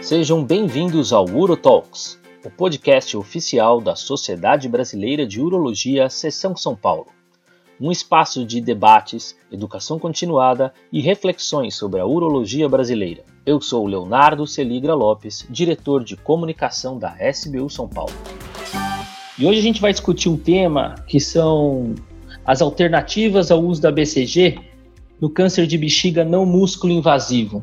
Sejam 0.00 0.42
bem-vindos 0.42 1.12
ao 1.12 1.28
UroTalks, 1.28 2.18
o 2.42 2.48
podcast 2.48 3.14
oficial 3.14 3.78
da 3.78 3.94
Sociedade 3.94 4.66
Brasileira 4.66 5.26
de 5.26 5.38
Urologia, 5.38 6.08
Seção 6.08 6.56
São 6.56 6.74
Paulo. 6.74 7.08
Um 7.78 7.92
espaço 7.92 8.42
de 8.46 8.58
debates, 8.58 9.36
educação 9.52 9.98
continuada 9.98 10.72
e 10.90 11.02
reflexões 11.02 11.74
sobre 11.74 12.00
a 12.00 12.06
urologia 12.06 12.66
brasileira. 12.66 13.22
Eu 13.44 13.60
sou 13.60 13.86
Leonardo 13.86 14.46
Celigra 14.46 14.94
Lopes, 14.94 15.46
diretor 15.50 16.02
de 16.02 16.16
comunicação 16.16 16.98
da 16.98 17.14
SBU 17.30 17.68
São 17.68 17.86
Paulo. 17.86 18.14
E 19.38 19.44
hoje 19.44 19.58
a 19.58 19.62
gente 19.62 19.82
vai 19.82 19.92
discutir 19.92 20.30
um 20.30 20.38
tema 20.38 20.94
que 21.06 21.20
são 21.20 21.94
as 22.46 22.62
alternativas 22.62 23.50
ao 23.50 23.62
uso 23.62 23.82
da 23.82 23.92
BCG 23.92 24.58
no 25.20 25.28
câncer 25.28 25.66
de 25.66 25.76
bexiga 25.76 26.24
não 26.24 26.46
músculo 26.46 26.94
invasivo. 26.94 27.62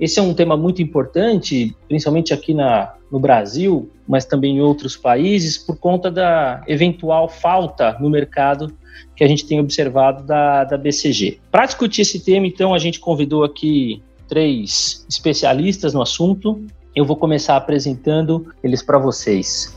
Esse 0.00 0.18
é 0.18 0.22
um 0.22 0.32
tema 0.32 0.56
muito 0.56 0.80
importante, 0.80 1.76
principalmente 1.86 2.32
aqui 2.32 2.54
na, 2.54 2.94
no 3.12 3.20
Brasil, 3.20 3.90
mas 4.08 4.24
também 4.24 4.56
em 4.56 4.60
outros 4.60 4.96
países, 4.96 5.58
por 5.58 5.76
conta 5.76 6.10
da 6.10 6.64
eventual 6.66 7.28
falta 7.28 7.98
no 8.00 8.08
mercado 8.08 8.72
que 9.14 9.22
a 9.22 9.28
gente 9.28 9.46
tem 9.46 9.60
observado 9.60 10.24
da, 10.24 10.64
da 10.64 10.78
BCG. 10.78 11.38
Para 11.50 11.66
discutir 11.66 12.00
esse 12.00 12.20
tema, 12.24 12.46
então, 12.46 12.72
a 12.72 12.78
gente 12.78 12.98
convidou 12.98 13.44
aqui 13.44 14.02
três 14.26 15.04
especialistas 15.06 15.92
no 15.92 16.00
assunto. 16.00 16.64
Eu 16.96 17.04
vou 17.04 17.16
começar 17.16 17.56
apresentando 17.56 18.46
eles 18.64 18.82
para 18.82 18.96
vocês. 18.96 19.76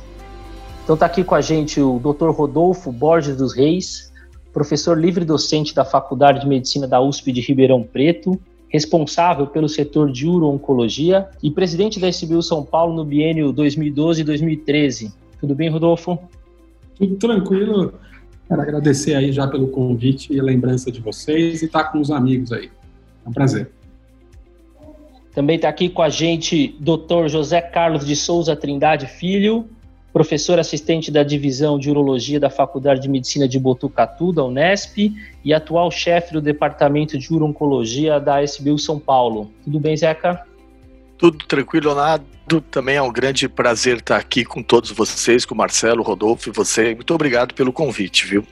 Então 0.84 0.94
está 0.94 1.05
aqui 1.05 1.24
com 1.24 1.35
a 1.35 1.41
gente 1.41 1.82
o 1.82 1.99
Dr. 1.99 2.30
Rodolfo 2.30 2.91
Borges 2.91 3.35
dos 3.35 3.54
Reis, 3.54 4.13
professor 4.54 4.98
livre 4.98 5.26
docente 5.26 5.74
da 5.74 5.84
Faculdade 5.84 6.41
de 6.41 6.48
Medicina 6.48 6.88
da 6.88 7.02
USP 7.02 7.32
de 7.32 7.41
Ribeirão 7.41 7.84
Preto, 7.84 8.40
responsável 8.73 9.45
pelo 9.45 9.70
setor 9.70 10.12
de 10.12 10.27
uro-oncologia 10.27 11.30
e 11.44 11.52
presidente 11.52 12.00
da 12.00 12.09
SBU 12.09 12.41
São 12.41 12.66
Paulo 12.66 12.96
no 12.96 13.05
biênio 13.05 13.54
2012-2013. 13.54 15.13
Tudo 15.40 15.54
bem, 15.54 15.70
Rodolfo? 15.70 16.18
Tudo 16.98 17.16
tranquilo. 17.18 17.94
Quero 18.48 18.62
agradecer 18.62 19.13
aí 19.13 19.32
já 19.32 19.48
pelo 19.48 19.68
convite 19.68 20.34
e 20.34 20.40
a 20.40 20.44
lembrança 20.44 20.91
de 20.91 20.99
vocês 20.99 21.62
e 21.62 21.66
estar 21.66 21.84
tá 21.84 21.91
com 21.91 21.99
os 21.99 22.10
amigos 22.10 22.51
aí. 22.51 22.71
É 23.24 23.29
um 23.29 23.32
prazer. 23.32 23.70
Também 25.35 25.55
está 25.55 25.70
aqui 25.70 25.88
com 25.90 26.01
a 26.01 26.10
gente 26.10 26.76
Dr. 26.79 27.27
José 27.27 27.62
Carlos 27.62 28.05
de 28.05 28.16
Souza 28.16 28.55
Trindade 28.55 29.05
Filho, 29.05 29.70
professor 30.14 30.60
assistente 30.60 31.12
da 31.12 31.24
divisão 31.24 31.80
de 31.80 31.90
urologia 31.90 32.40
da 32.40 32.50
Faculdade 32.50 33.02
de 33.02 33.10
Medicina 33.10 33.48
de 33.48 33.60
Botucatu, 33.60 34.32
da 34.32 34.46
Unesp, 34.46 35.12
e 35.44 35.54
atual 35.54 35.90
chefe 35.90 36.32
do 36.32 36.40
departamento 36.40 37.18
de 37.18 37.34
urologia 37.34 38.20
da 38.20 38.44
SBU 38.44 38.78
São 38.78 39.00
Paulo. 39.00 39.52
Tudo 39.64 39.80
bem, 39.80 39.98
Zeca? 39.98 40.46
Tudo 41.18 41.40
tranquilo, 41.46 41.88
Leonardo. 41.88 42.26
Também 42.70 42.98
é 42.98 43.02
um 43.02 43.12
grande 43.12 43.50
prazer 43.50 43.98
estar 43.98 44.18
aqui 44.18 44.46
com 44.46 44.62
todos 44.62 44.91
vocês, 44.91 45.46
com 45.46 45.56
o 45.56 45.58
Marcelo, 45.58 46.04
Rodolfo 46.04 46.50
e 46.50 46.52
você. 46.52 46.94
Muito 46.94 47.14
obrigado 47.14 47.54
pelo 47.54 47.74
convite, 47.74 48.28
viu? 48.28 48.46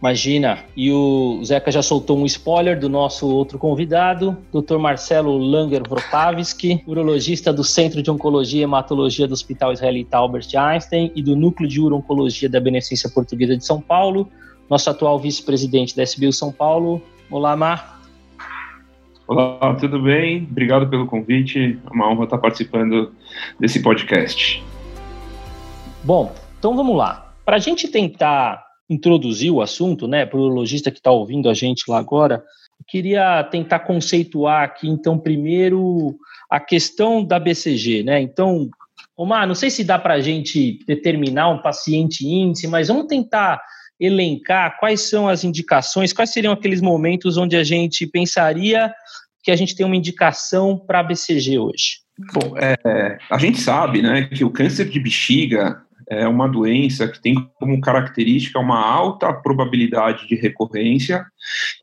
Imagina. 0.00 0.60
E 0.76 0.92
o 0.92 1.40
Zeca 1.44 1.72
já 1.72 1.82
soltou 1.82 2.18
um 2.18 2.24
spoiler 2.24 2.78
do 2.78 2.88
nosso 2.88 3.28
outro 3.28 3.58
convidado, 3.58 4.36
Dr. 4.52 4.78
Marcelo 4.78 5.36
Langer 5.36 5.82
Vrotavski, 5.88 6.82
urologista 6.86 7.52
do 7.52 7.64
Centro 7.64 8.00
de 8.00 8.08
Oncologia 8.08 8.60
e 8.60 8.62
Hematologia 8.62 9.26
do 9.26 9.32
Hospital 9.32 9.72
Israelita 9.72 10.16
Albert 10.16 10.46
Einstein 10.56 11.10
e 11.16 11.22
do 11.22 11.34
Núcleo 11.34 11.68
de 11.68 11.80
Uro-Oncologia 11.80 12.48
da 12.48 12.60
Beneficência 12.60 13.10
Portuguesa 13.10 13.56
de 13.56 13.64
São 13.64 13.80
Paulo, 13.80 14.28
nosso 14.70 14.88
atual 14.88 15.18
vice-presidente 15.18 15.96
da 15.96 16.04
SBU 16.04 16.32
São 16.32 16.52
Paulo. 16.52 17.02
Olá, 17.28 17.56
Mar. 17.56 18.00
Olá, 19.26 19.74
tudo 19.74 20.00
bem? 20.00 20.46
Obrigado 20.48 20.88
pelo 20.88 21.06
convite. 21.06 21.76
É 21.84 21.92
uma 21.92 22.08
honra 22.08 22.24
estar 22.24 22.38
participando 22.38 23.12
desse 23.58 23.82
podcast. 23.82 24.64
Bom, 26.04 26.32
então 26.58 26.76
vamos 26.76 26.96
lá. 26.96 27.34
Para 27.44 27.56
a 27.56 27.58
gente 27.58 27.88
tentar 27.88 28.67
introduzir 28.88 29.50
o 29.50 29.60
assunto, 29.60 30.08
né, 30.08 30.24
para 30.24 30.38
o 30.38 30.48
lojista 30.48 30.90
que 30.90 30.98
está 30.98 31.10
ouvindo 31.10 31.48
a 31.48 31.54
gente 31.54 31.84
lá 31.88 31.98
agora, 31.98 32.42
queria 32.86 33.44
tentar 33.44 33.80
conceituar 33.80 34.62
aqui, 34.62 34.88
então, 34.88 35.18
primeiro 35.18 36.16
a 36.50 36.58
questão 36.58 37.22
da 37.22 37.38
BCG, 37.38 38.02
né? 38.02 38.20
Então, 38.20 38.68
Omar, 39.16 39.46
não 39.46 39.54
sei 39.54 39.68
se 39.68 39.84
dá 39.84 39.98
para 39.98 40.14
a 40.14 40.20
gente 40.20 40.78
determinar 40.86 41.50
um 41.50 41.60
paciente 41.60 42.26
índice, 42.26 42.66
mas 42.66 42.88
vamos 42.88 43.06
tentar 43.06 43.60
elencar 44.00 44.78
quais 44.78 45.02
são 45.02 45.28
as 45.28 45.42
indicações, 45.44 46.12
quais 46.12 46.32
seriam 46.32 46.52
aqueles 46.52 46.80
momentos 46.80 47.36
onde 47.36 47.56
a 47.56 47.64
gente 47.64 48.06
pensaria 48.06 48.92
que 49.42 49.50
a 49.50 49.56
gente 49.56 49.74
tem 49.74 49.84
uma 49.84 49.96
indicação 49.96 50.78
para 50.78 51.00
a 51.00 51.02
BCG 51.02 51.58
hoje. 51.58 51.98
Bom, 52.32 52.56
é, 52.56 53.18
a 53.30 53.38
gente 53.38 53.58
sabe, 53.60 54.02
né, 54.02 54.24
que 54.24 54.44
o 54.44 54.50
câncer 54.50 54.88
de 54.88 54.98
bexiga 54.98 55.82
é 56.10 56.26
uma 56.26 56.48
doença 56.48 57.06
que 57.08 57.20
tem 57.20 57.34
como 57.58 57.80
característica 57.80 58.58
uma 58.58 58.80
alta 58.80 59.32
probabilidade 59.32 60.26
de 60.26 60.34
recorrência 60.34 61.24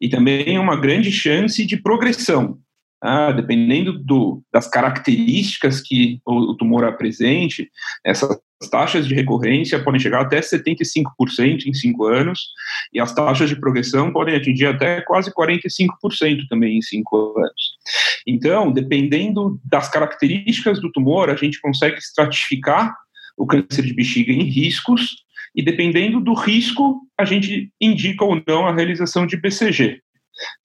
e 0.02 0.10
também 0.10 0.58
uma 0.58 0.76
grande 0.76 1.12
chance 1.12 1.66
de 1.66 1.78
progressão. 1.78 2.58
Ah, 3.02 3.32
dependendo 3.32 4.00
do, 4.00 4.42
das 4.52 4.68
características 4.68 5.80
que 5.80 6.20
o, 6.26 6.52
o 6.52 6.58
tumor 6.58 6.84
apresente, 6.84 7.70
essas 8.04 8.40
taxas 8.72 9.08
de 9.08 9.14
recorrência 9.14 9.84
podem 9.84 10.00
chegar 10.00 10.22
até 10.22 10.40
75% 10.40 11.66
em 11.68 11.74
5 11.74 12.06
anos, 12.06 12.48
e 12.92 13.00
as 13.00 13.14
taxas 13.14 13.50
de 13.50 13.60
progressão 13.60 14.12
podem 14.12 14.36
atingir 14.36 14.66
até 14.66 15.02
quase 15.02 15.32
45% 15.32 16.48
também 16.50 16.78
em 16.78 16.82
5 16.82 17.38
anos. 17.38 17.78
Então, 18.26 18.72
dependendo 18.72 19.60
das 19.64 19.88
características 19.90 20.82
do 20.82 20.92
tumor, 20.92 21.30
a 21.30 21.36
gente 21.36 21.62
consegue 21.62 21.98
estratificar 21.98 22.96
o 23.38 23.46
câncer 23.46 23.84
de 23.84 23.94
bexiga 23.94 24.32
em 24.32 24.44
riscos, 24.44 25.26
e 25.56 25.64
dependendo 25.64 26.20
do 26.20 26.34
risco, 26.34 27.02
a 27.18 27.24
gente 27.24 27.72
indica 27.80 28.26
ou 28.26 28.42
não 28.46 28.68
a 28.68 28.74
realização 28.74 29.26
de 29.26 29.38
BCG. 29.38 30.02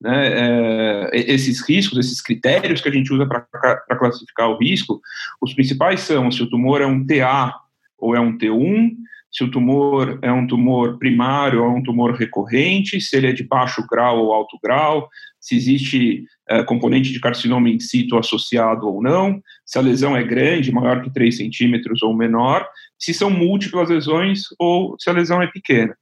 Né, 0.00 0.32
é, 0.32 1.10
esses 1.32 1.60
riscos, 1.69 1.97
esses 1.98 2.20
critérios 2.20 2.80
que 2.80 2.88
a 2.88 2.92
gente 2.92 3.12
usa 3.12 3.25
para 3.25 3.98
classificar 3.98 4.48
o 4.48 4.59
risco, 4.59 5.00
os 5.41 5.54
principais 5.54 6.00
são 6.00 6.30
se 6.30 6.42
o 6.42 6.50
tumor 6.50 6.80
é 6.80 6.86
um 6.86 7.06
TA 7.06 7.54
ou 7.97 8.16
é 8.16 8.20
um 8.20 8.36
T1, 8.36 8.91
se 9.30 9.44
o 9.44 9.50
tumor 9.50 10.18
é 10.22 10.32
um 10.32 10.46
tumor 10.46 10.98
primário 10.98 11.62
ou 11.62 11.70
é 11.70 11.72
um 11.72 11.82
tumor 11.82 12.14
recorrente, 12.14 13.00
se 13.00 13.16
ele 13.16 13.28
é 13.28 13.32
de 13.32 13.44
baixo 13.44 13.86
grau 13.88 14.18
ou 14.18 14.32
alto 14.32 14.58
grau, 14.62 15.08
se 15.38 15.54
existe 15.54 16.24
é, 16.48 16.62
componente 16.64 17.12
de 17.12 17.20
carcinoma 17.20 17.68
in 17.68 17.78
situ 17.78 18.16
associado 18.16 18.88
ou 18.88 19.00
não, 19.02 19.41
se 19.64 19.78
a 19.78 19.82
lesão 19.82 20.16
é 20.16 20.22
grande, 20.22 20.72
maior 20.72 21.02
que 21.02 21.12
3 21.12 21.36
centímetros 21.36 22.02
ou 22.02 22.14
menor, 22.14 22.66
se 22.98 23.14
são 23.14 23.30
múltiplas 23.30 23.88
lesões 23.88 24.42
ou 24.58 24.96
se 24.98 25.08
a 25.08 25.12
lesão 25.12 25.41
é 25.41 25.47
pequena. 25.47 25.97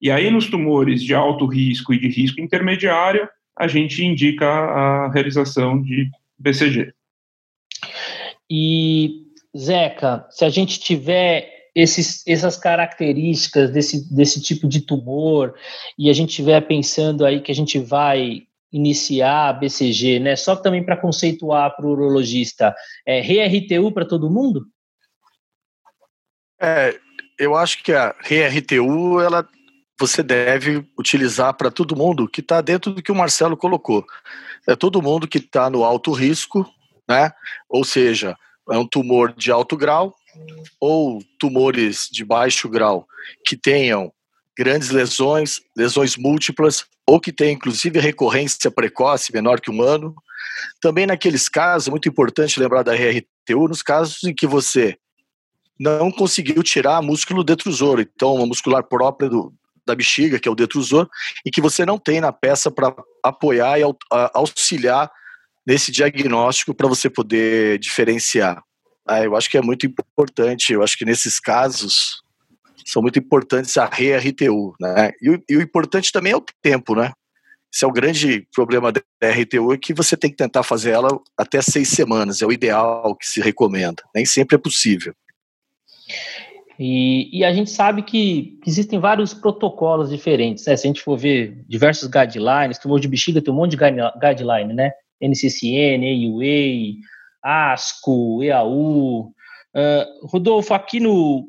E 0.00 0.10
aí, 0.10 0.30
nos 0.30 0.48
tumores 0.48 1.02
de 1.02 1.14
alto 1.14 1.46
risco 1.46 1.92
e 1.94 1.98
de 1.98 2.08
risco 2.08 2.40
intermediário, 2.40 3.28
a 3.56 3.66
gente 3.66 4.04
indica 4.04 4.46
a 4.46 5.10
realização 5.10 5.80
de 5.82 6.08
BCG. 6.38 6.92
E, 8.48 9.26
Zeca, 9.56 10.26
se 10.30 10.44
a 10.44 10.50
gente 10.50 10.78
tiver 10.78 11.57
esses, 11.78 12.26
essas 12.26 12.56
características 12.56 13.70
desse, 13.70 14.12
desse 14.12 14.42
tipo 14.42 14.66
de 14.66 14.80
tumor 14.80 15.54
e 15.96 16.10
a 16.10 16.12
gente 16.12 16.30
estiver 16.30 16.60
pensando 16.62 17.24
aí 17.24 17.40
que 17.40 17.52
a 17.52 17.54
gente 17.54 17.78
vai 17.78 18.42
iniciar 18.72 19.48
a 19.48 19.52
BCG, 19.52 20.18
né? 20.18 20.34
Só 20.34 20.56
também 20.56 20.84
para 20.84 20.96
conceituar 20.96 21.76
para 21.76 21.86
o 21.86 21.90
urologista, 21.90 22.74
é 23.06 23.20
RRTU 23.20 23.92
para 23.92 24.04
todo 24.04 24.28
mundo? 24.28 24.66
É, 26.60 26.98
eu 27.38 27.54
acho 27.54 27.80
que 27.84 27.92
a 27.92 28.12
RRTU 28.24 29.20
ela 29.20 29.48
você 30.00 30.22
deve 30.22 30.84
utilizar 30.98 31.54
para 31.54 31.70
todo 31.70 31.96
mundo 31.96 32.28
que 32.28 32.40
está 32.40 32.60
dentro 32.60 32.92
do 32.92 33.02
que 33.02 33.10
o 33.10 33.16
Marcelo 33.16 33.56
colocou. 33.56 34.04
É 34.66 34.76
todo 34.76 35.02
mundo 35.02 35.26
que 35.26 35.38
está 35.38 35.70
no 35.70 35.82
alto 35.84 36.12
risco, 36.12 36.68
né? 37.08 37.32
Ou 37.68 37.84
seja, 37.84 38.36
é 38.70 38.78
um 38.78 38.86
tumor 38.86 39.32
de 39.32 39.50
alto 39.50 39.76
grau 39.76 40.14
ou 40.80 41.22
tumores 41.38 42.08
de 42.10 42.24
baixo 42.24 42.68
grau 42.68 43.06
que 43.44 43.56
tenham 43.56 44.12
grandes 44.56 44.90
lesões, 44.90 45.60
lesões 45.76 46.16
múltiplas, 46.16 46.84
ou 47.06 47.20
que 47.20 47.32
tem 47.32 47.54
inclusive 47.54 48.00
recorrência 48.00 48.70
precoce 48.70 49.32
menor 49.32 49.60
que 49.60 49.70
humano. 49.70 50.14
Também 50.80 51.06
naqueles 51.06 51.48
casos, 51.48 51.88
é 51.88 51.90
muito 51.90 52.08
importante 52.08 52.58
lembrar 52.58 52.82
da 52.82 52.94
RRTU, 52.94 53.68
nos 53.68 53.82
casos 53.82 54.24
em 54.24 54.34
que 54.34 54.46
você 54.46 54.96
não 55.78 56.10
conseguiu 56.10 56.62
tirar 56.62 57.00
músculo 57.00 57.44
detrusor, 57.44 58.00
então 58.00 58.34
uma 58.34 58.46
muscular 58.46 58.82
própria 58.82 59.30
do, 59.30 59.54
da 59.86 59.94
bexiga, 59.94 60.38
que 60.38 60.48
é 60.48 60.50
o 60.50 60.56
detrusor, 60.56 61.08
e 61.46 61.50
que 61.50 61.60
você 61.60 61.86
não 61.86 61.98
tem 61.98 62.20
na 62.20 62.32
peça 62.32 62.70
para 62.70 62.94
apoiar 63.22 63.78
e 63.78 63.84
auxiliar 64.34 65.10
nesse 65.66 65.92
diagnóstico 65.92 66.74
para 66.74 66.88
você 66.88 67.08
poder 67.08 67.78
diferenciar. 67.78 68.62
Ah, 69.08 69.24
eu 69.24 69.34
acho 69.34 69.50
que 69.50 69.56
é 69.56 69.62
muito 69.62 69.86
importante, 69.86 70.72
eu 70.72 70.82
acho 70.82 70.96
que 70.96 71.04
nesses 71.04 71.40
casos 71.40 72.22
são 72.84 73.02
muito 73.02 73.18
importantes 73.18 73.76
a 73.76 73.86
RRTU, 73.86 74.74
né? 74.80 75.12
E 75.20 75.30
o, 75.30 75.42
e 75.48 75.56
o 75.56 75.62
importante 75.62 76.12
também 76.12 76.32
é 76.32 76.36
o 76.36 76.44
tempo, 76.62 76.94
né? 76.94 77.12
Esse 77.72 77.84
é 77.84 77.88
o 77.88 77.92
grande 77.92 78.46
problema 78.54 78.90
da 78.90 79.00
RTU, 79.22 79.72
é 79.72 79.78
que 79.78 79.92
você 79.92 80.16
tem 80.16 80.30
que 80.30 80.36
tentar 80.36 80.62
fazer 80.62 80.90
ela 80.90 81.08
até 81.36 81.60
seis 81.60 81.88
semanas, 81.88 82.40
é 82.40 82.46
o 82.46 82.52
ideal 82.52 83.14
que 83.16 83.26
se 83.26 83.40
recomenda. 83.40 84.02
Nem 84.14 84.24
sempre 84.24 84.56
é 84.56 84.58
possível. 84.58 85.14
E, 86.78 87.40
e, 87.40 87.44
a 87.44 87.52
gente 87.52 87.70
sabe 87.70 88.02
que 88.02 88.58
existem 88.64 89.00
vários 89.00 89.34
protocolos 89.34 90.10
diferentes, 90.10 90.64
né? 90.64 90.76
Se 90.76 90.86
a 90.86 90.88
gente 90.88 91.02
for 91.02 91.18
ver 91.18 91.64
diversos 91.68 92.08
guidelines, 92.08 92.78
tumor 92.78 93.00
de 93.00 93.08
bexiga 93.08 93.42
tem 93.42 93.52
um 93.52 93.56
monte 93.56 93.72
de 93.72 93.76
guideline, 93.76 94.72
né? 94.72 94.92
NCCN, 95.20 96.04
AUA, 96.06 96.94
ASCO, 97.42 98.42
EAU. 98.42 99.32
Uh, 99.74 100.26
Rodolfo, 100.26 100.74
aqui 100.74 100.98
no, 100.98 101.46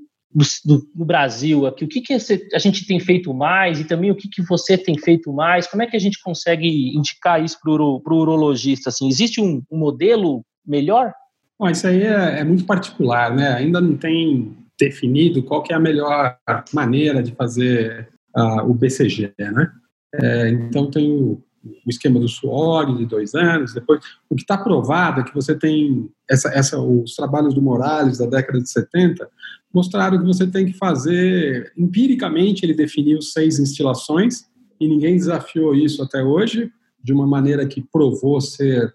no, 0.65 1.05
Brasil, 1.05 1.65
aqui, 1.65 1.85
o 1.85 1.87
que, 1.87 2.01
que 2.01 2.13
a 2.13 2.59
gente 2.59 2.85
tem 2.85 2.99
feito 2.99 3.33
mais 3.33 3.79
e 3.79 3.85
também 3.85 4.11
o 4.11 4.15
que, 4.15 4.29
que 4.29 4.41
você 4.41 4.77
tem 4.77 4.97
feito 4.97 5.33
mais? 5.33 5.67
Como 5.67 5.81
é 5.81 5.87
que 5.87 5.95
a 5.95 5.99
gente 5.99 6.21
consegue 6.21 6.95
indicar 6.95 7.43
isso 7.43 7.57
para 7.61 7.71
o 7.71 8.01
urologista? 8.11 8.89
Assim, 8.89 9.07
existe 9.07 9.41
um, 9.41 9.61
um 9.71 9.77
modelo 9.77 10.43
melhor? 10.65 11.13
Bom, 11.57 11.69
isso 11.69 11.87
aí 11.87 12.03
é, 12.03 12.39
é 12.39 12.43
muito 12.43 12.65
particular, 12.65 13.35
né? 13.35 13.55
Ainda 13.55 13.81
não 13.81 13.97
tem 13.97 14.55
definido 14.79 15.43
qual 15.43 15.61
que 15.61 15.73
é 15.73 15.75
a 15.75 15.79
melhor 15.79 16.37
maneira 16.73 17.21
de 17.21 17.33
fazer 17.33 18.09
uh, 18.37 18.61
o 18.69 18.73
BCG, 18.73 19.33
né? 19.37 19.71
É, 20.13 20.49
então 20.49 20.89
tem 20.89 21.37
o, 21.63 21.89
esquema 21.89 22.19
do 22.19 22.27
SWOG 22.27 22.97
de 22.97 23.05
dois 23.05 23.35
anos, 23.35 23.73
depois 23.73 23.99
o 24.29 24.35
que 24.35 24.41
está 24.41 24.57
provado 24.57 25.21
é 25.21 25.23
que 25.23 25.33
você 25.33 25.55
tem 25.55 26.09
essa, 26.29 26.49
essa, 26.49 26.79
os 26.79 27.15
trabalhos 27.15 27.53
do 27.53 27.61
Morales 27.61 28.17
da 28.17 28.25
década 28.25 28.61
de 28.61 28.69
70 28.69 29.27
mostraram 29.73 30.19
que 30.19 30.25
você 30.25 30.47
tem 30.47 30.65
que 30.65 30.73
fazer 30.73 31.71
empiricamente 31.77 32.65
ele 32.65 32.73
definiu 32.73 33.21
seis 33.21 33.59
instilações 33.59 34.45
e 34.79 34.87
ninguém 34.87 35.15
desafiou 35.15 35.75
isso 35.75 36.01
até 36.01 36.23
hoje 36.23 36.71
de 37.03 37.13
uma 37.13 37.27
maneira 37.27 37.65
que 37.65 37.81
provou 37.81 38.39
ser 38.41 38.93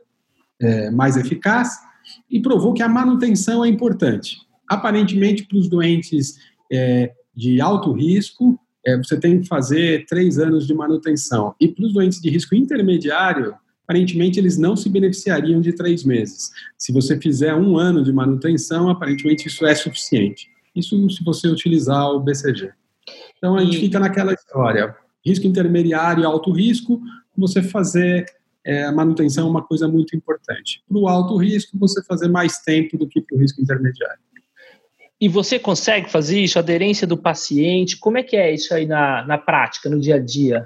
é, 0.61 0.91
mais 0.91 1.17
eficaz 1.17 1.71
e 2.31 2.41
provou 2.41 2.73
que 2.75 2.83
a 2.83 2.89
manutenção 2.89 3.65
é 3.65 3.69
importante. 3.69 4.39
Aparentemente, 4.69 5.45
para 5.45 5.59
os 5.59 5.69
doentes 5.69 6.37
é, 6.73 7.13
de 7.35 7.61
alto 7.61 7.93
risco, 7.93 8.59
é, 8.87 8.97
você 8.97 9.19
tem 9.19 9.41
que 9.41 9.49
fazer 9.49 10.05
três 10.07 10.39
anos 10.39 10.67
de 10.67 10.75
manutenção. 10.75 11.55
E 11.61 11.69
para 11.69 11.87
os 11.87 11.93
doentes 11.93 12.21
de 12.21 12.29
risco 12.29 12.55
intermediário, 12.55 13.55
aparentemente 13.85 14.39
eles 14.39 14.59
não 14.59 14.77
se 14.77 14.89
beneficiariam 14.89 15.61
de 15.61 15.73
três 15.73 16.05
meses. 16.05 16.51
Se 16.77 16.93
você 16.93 17.19
fizer 17.19 17.55
um 17.55 17.79
ano 17.79 18.03
de 18.03 18.13
manutenção, 18.13 18.89
aparentemente 18.89 19.49
isso 19.49 19.65
é 19.67 19.75
suficiente. 19.75 20.49
Isso 20.75 21.09
se 21.11 21.23
você 21.23 21.49
utilizar 21.49 22.11
o 22.11 22.21
BCG. 22.21 22.73
Então 23.39 23.57
a 23.57 23.65
gente 23.65 23.79
fica 23.79 23.99
naquela 23.99 24.33
história: 24.33 24.95
risco 25.25 25.47
intermediário 25.47 26.23
e 26.23 26.27
alto 26.27 26.51
risco, 26.51 27.01
você 27.37 27.63
fazer 27.63 28.27
é, 28.65 28.85
a 28.85 28.93
manutenção 28.93 29.47
é 29.47 29.51
uma 29.51 29.63
coisa 29.63 29.87
muito 29.87 30.17
importante. 30.17 30.83
Para 30.89 30.99
o 30.99 31.07
alto 31.07 31.37
risco, 31.37 31.79
você 31.79 32.03
fazer 32.03 32.29
mais 32.29 32.59
tempo 32.59 32.97
do 32.97 33.07
que 33.07 33.21
para 33.21 33.37
o 33.37 33.41
risco 33.41 33.61
intermediário. 33.61 34.19
E 35.21 35.29
você 35.29 35.59
consegue 35.59 36.11
fazer 36.11 36.41
isso? 36.41 36.59
Aderência 36.59 37.07
do 37.07 37.17
paciente? 37.17 37.99
Como 37.99 38.19
é 38.19 38.23
que 38.23 38.37
é 38.37 38.53
isso 38.53 38.75
aí 38.75 38.87
na, 38.87 39.25
na 39.27 39.39
prática, 39.39 39.89
no 39.89 40.01
dia 40.01 40.17
a 40.17 40.19
dia? 40.19 40.63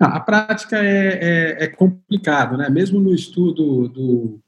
A 0.00 0.18
prática 0.18 0.78
é, 0.78 1.18
é, 1.60 1.64
é 1.64 1.66
complicado, 1.68 2.56
né? 2.56 2.68
Mesmo 2.68 2.98
no 2.98 3.14
estudo 3.14 3.88
do, 3.88 4.40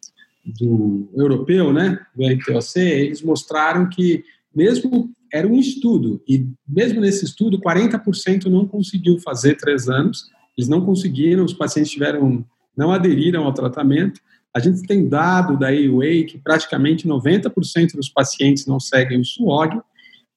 do 0.44 1.11
europeu, 1.14 1.73
né, 1.73 1.99
do 2.14 2.26
RTOC, 2.26 2.81
eles 2.81 3.23
mostraram 3.23 3.88
que 3.88 4.25
mesmo 4.55 5.12
era 5.32 5.46
um 5.46 5.58
estudo 5.58 6.23
e 6.28 6.46
mesmo 6.69 7.00
nesse 7.00 7.25
estudo 7.25 7.61
40% 7.61 8.46
não 8.46 8.67
conseguiu 8.67 9.19
fazer 9.20 9.56
três 9.56 9.88
anos, 9.88 10.26
eles 10.58 10.69
não 10.69 10.85
conseguiram, 10.85 11.44
os 11.44 11.55
pacientes 11.55 11.93
tiveram 11.93 12.44
não 12.76 12.90
aderiram 12.90 13.44
ao 13.44 13.52
tratamento 13.52 14.20
a 14.54 14.60
gente 14.60 14.82
tem 14.82 15.08
dado 15.08 15.58
da 15.58 15.69
AUA 15.69 16.25
que 16.28 16.38
praticamente 16.43 17.08
90% 17.08 17.94
dos 17.94 18.08
pacientes 18.08 18.66
não 18.66 18.78
seguem 18.78 19.20
o 19.20 19.25
SWOG, 19.25 19.81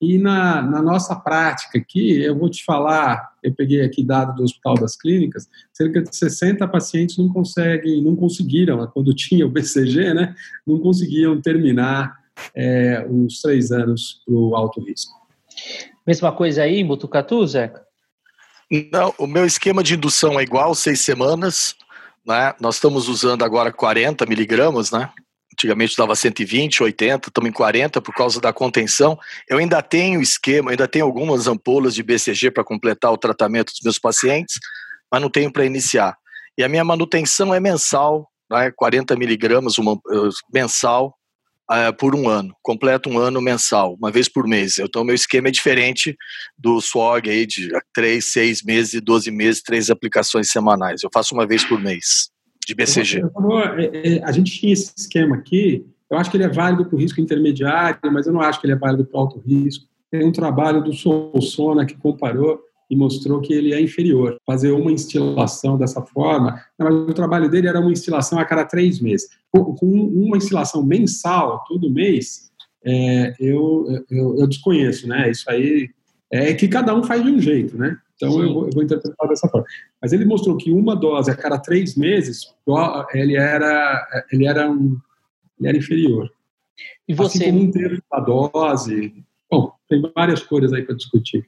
e 0.01 0.17
na, 0.17 0.61
na, 0.61 0.81
nossa 0.81 1.15
prática 1.15 1.77
aqui, 1.77 2.21
eu 2.21 2.37
vou 2.37 2.49
te 2.49 2.63
falar, 2.65 3.31
eu 3.41 3.53
peguei 3.53 3.81
aqui 3.81 4.03
dado 4.03 4.35
do 4.35 4.43
Hospital 4.43 4.75
das 4.75 4.95
Clínicas, 4.95 5.49
cerca 5.73 6.01
de 6.01 6.15
60 6.15 6.67
pacientes 6.67 7.17
não 7.17 7.29
conseguem, 7.29 8.03
não 8.03 8.15
conseguiram, 8.15 8.85
quando 8.87 9.15
tinha 9.15 9.45
o 9.45 9.49
BCG, 9.49 10.13
né, 10.13 10.35
não 10.67 10.79
conseguiam 10.79 11.39
terminar 11.41 12.19
é, 12.53 13.05
os 13.09 13.41
três 13.41 13.71
anos 13.71 14.21
para 14.25 14.35
o 14.35 14.55
alto 14.55 14.81
risco. 14.81 15.13
Mesma 16.05 16.31
coisa 16.31 16.63
aí 16.63 16.75
em 16.75 16.85
Botucatu, 16.85 17.47
Zeca? 17.47 17.85
Não, 18.91 19.13
o 19.17 19.25
meu 19.25 19.45
esquema 19.45 19.81
de 19.81 19.95
indução 19.95 20.39
é 20.39 20.43
igual, 20.43 20.75
seis 20.75 21.01
semanas, 21.01 21.75
né? 22.25 22.53
Nós 22.59 22.75
estamos 22.75 23.07
usando 23.07 23.43
agora 23.43 23.71
40 23.71 24.25
miligramas, 24.25 24.91
né? 24.91 25.09
Antigamente 25.53 25.95
dava 25.95 26.15
120, 26.15 26.83
80, 26.83 27.29
estamos 27.29 27.49
em 27.49 27.53
40 27.53 28.01
por 28.01 28.13
causa 28.13 28.41
da 28.41 28.51
contenção. 28.51 29.17
Eu 29.47 29.57
ainda 29.57 29.81
tenho 29.81 30.21
esquema, 30.21 30.71
ainda 30.71 30.87
tenho 30.87 31.05
algumas 31.05 31.47
ampolas 31.47 31.95
de 31.95 32.03
BCG 32.03 32.51
para 32.51 32.63
completar 32.63 33.11
o 33.11 33.17
tratamento 33.17 33.71
dos 33.71 33.81
meus 33.81 33.99
pacientes, 33.99 34.55
mas 35.11 35.21
não 35.21 35.29
tenho 35.29 35.51
para 35.51 35.65
iniciar. 35.65 36.17
E 36.57 36.63
a 36.63 36.69
minha 36.69 36.83
manutenção 36.83 37.53
é 37.53 37.59
mensal, 37.59 38.29
né? 38.49 38.71
40 38.75 39.15
miligramas 39.15 39.77
uh, 39.77 39.99
mensal 40.53 41.14
uh, 41.71 41.95
por 41.97 42.15
um 42.15 42.27
ano. 42.27 42.55
Completo 42.61 43.09
um 43.09 43.17
ano 43.17 43.41
mensal, 43.41 43.95
uma 43.95 44.11
vez 44.11 44.29
por 44.29 44.47
mês. 44.47 44.77
Então, 44.79 45.03
meu 45.03 45.15
esquema 45.15 45.47
é 45.47 45.51
diferente 45.51 46.15
do 46.57 46.79
SWOG 46.79 47.29
aí 47.29 47.45
de 47.45 47.69
3, 47.93 48.23
6 48.23 48.63
meses 48.63 48.93
e 48.93 49.01
12 49.01 49.31
meses, 49.31 49.61
três 49.61 49.89
aplicações 49.89 50.49
semanais. 50.49 51.03
Eu 51.03 51.09
faço 51.13 51.33
uma 51.33 51.45
vez 51.45 51.63
por 51.63 51.79
mês 51.79 52.29
de 52.65 52.73
BCG. 52.73 53.21
É, 53.77 54.15
é, 54.15 54.23
a 54.23 54.31
gente 54.31 54.59
tinha 54.59 54.73
esse 54.73 54.91
esquema 54.97 55.35
aqui, 55.35 55.85
eu 56.09 56.17
acho 56.17 56.29
que 56.29 56.37
ele 56.37 56.43
é 56.43 56.49
válido 56.49 56.85
para 56.85 56.95
o 56.95 56.99
risco 56.99 57.21
intermediário, 57.21 57.99
mas 58.11 58.27
eu 58.27 58.33
não 58.33 58.41
acho 58.41 58.59
que 58.59 58.65
ele 58.65 58.73
é 58.73 58.77
válido 58.77 59.05
para 59.05 59.17
o 59.17 59.21
alto 59.21 59.39
risco. 59.39 59.85
Tem 60.09 60.25
um 60.25 60.31
trabalho 60.31 60.83
do 60.83 60.93
Solsona 60.93 61.85
que 61.85 61.95
comparou 61.95 62.59
e 62.89 62.95
mostrou 62.95 63.41
que 63.41 63.53
ele 63.53 63.73
é 63.73 63.81
inferior. 63.81 64.37
Fazer 64.45 64.71
uma 64.71 64.91
instilação 64.91 65.77
dessa 65.77 66.01
forma, 66.01 66.61
mas 66.77 66.93
o 66.93 67.13
trabalho 67.13 67.49
dele 67.49 67.67
era 67.67 67.79
uma 67.79 67.91
instilação 67.91 68.39
a 68.39 68.45
cada 68.45 68.65
três 68.65 68.99
meses. 68.99 69.29
Com 69.51 69.75
uma 69.81 70.37
instilação 70.37 70.83
mensal, 70.83 71.63
todo 71.67 71.89
mês, 71.89 72.51
é, 72.85 73.33
eu, 73.39 73.85
eu, 74.09 74.37
eu, 74.37 74.47
desconheço, 74.47 75.07
né? 75.07 75.31
Isso 75.31 75.49
aí 75.49 75.89
é 76.31 76.53
que 76.53 76.67
cada 76.67 76.93
um 76.93 77.03
faz 77.03 77.23
de 77.23 77.31
um 77.31 77.39
jeito, 77.39 77.77
né? 77.77 77.97
Então 78.15 78.41
eu 78.41 78.53
vou, 78.53 78.65
eu 78.65 78.71
vou, 78.71 78.83
interpretar 78.83 79.27
dessa 79.27 79.47
forma. 79.49 79.65
Mas 80.01 80.13
ele 80.13 80.23
mostrou 80.23 80.55
que 80.55 80.71
uma 80.71 80.95
dose 80.95 81.31
a 81.31 81.35
cada 81.35 81.57
três 81.57 81.95
meses, 81.95 82.53
ele 83.13 83.35
era, 83.35 84.25
ele 84.31 84.45
era, 84.45 84.71
um, 84.71 84.97
ele 85.59 85.69
era 85.69 85.77
inferior. 85.77 86.31
E 87.07 87.13
você? 87.13 87.37
Assim 87.37 87.51
como 87.51 87.63
um 87.63 87.71
terço 87.71 88.03
da 88.11 88.19
dose. 88.19 89.13
Bom, 89.49 89.73
tem 89.89 90.01
várias 90.15 90.43
coisas 90.43 90.71
aí 90.73 90.83
para 90.83 90.95
discutir. 90.95 91.47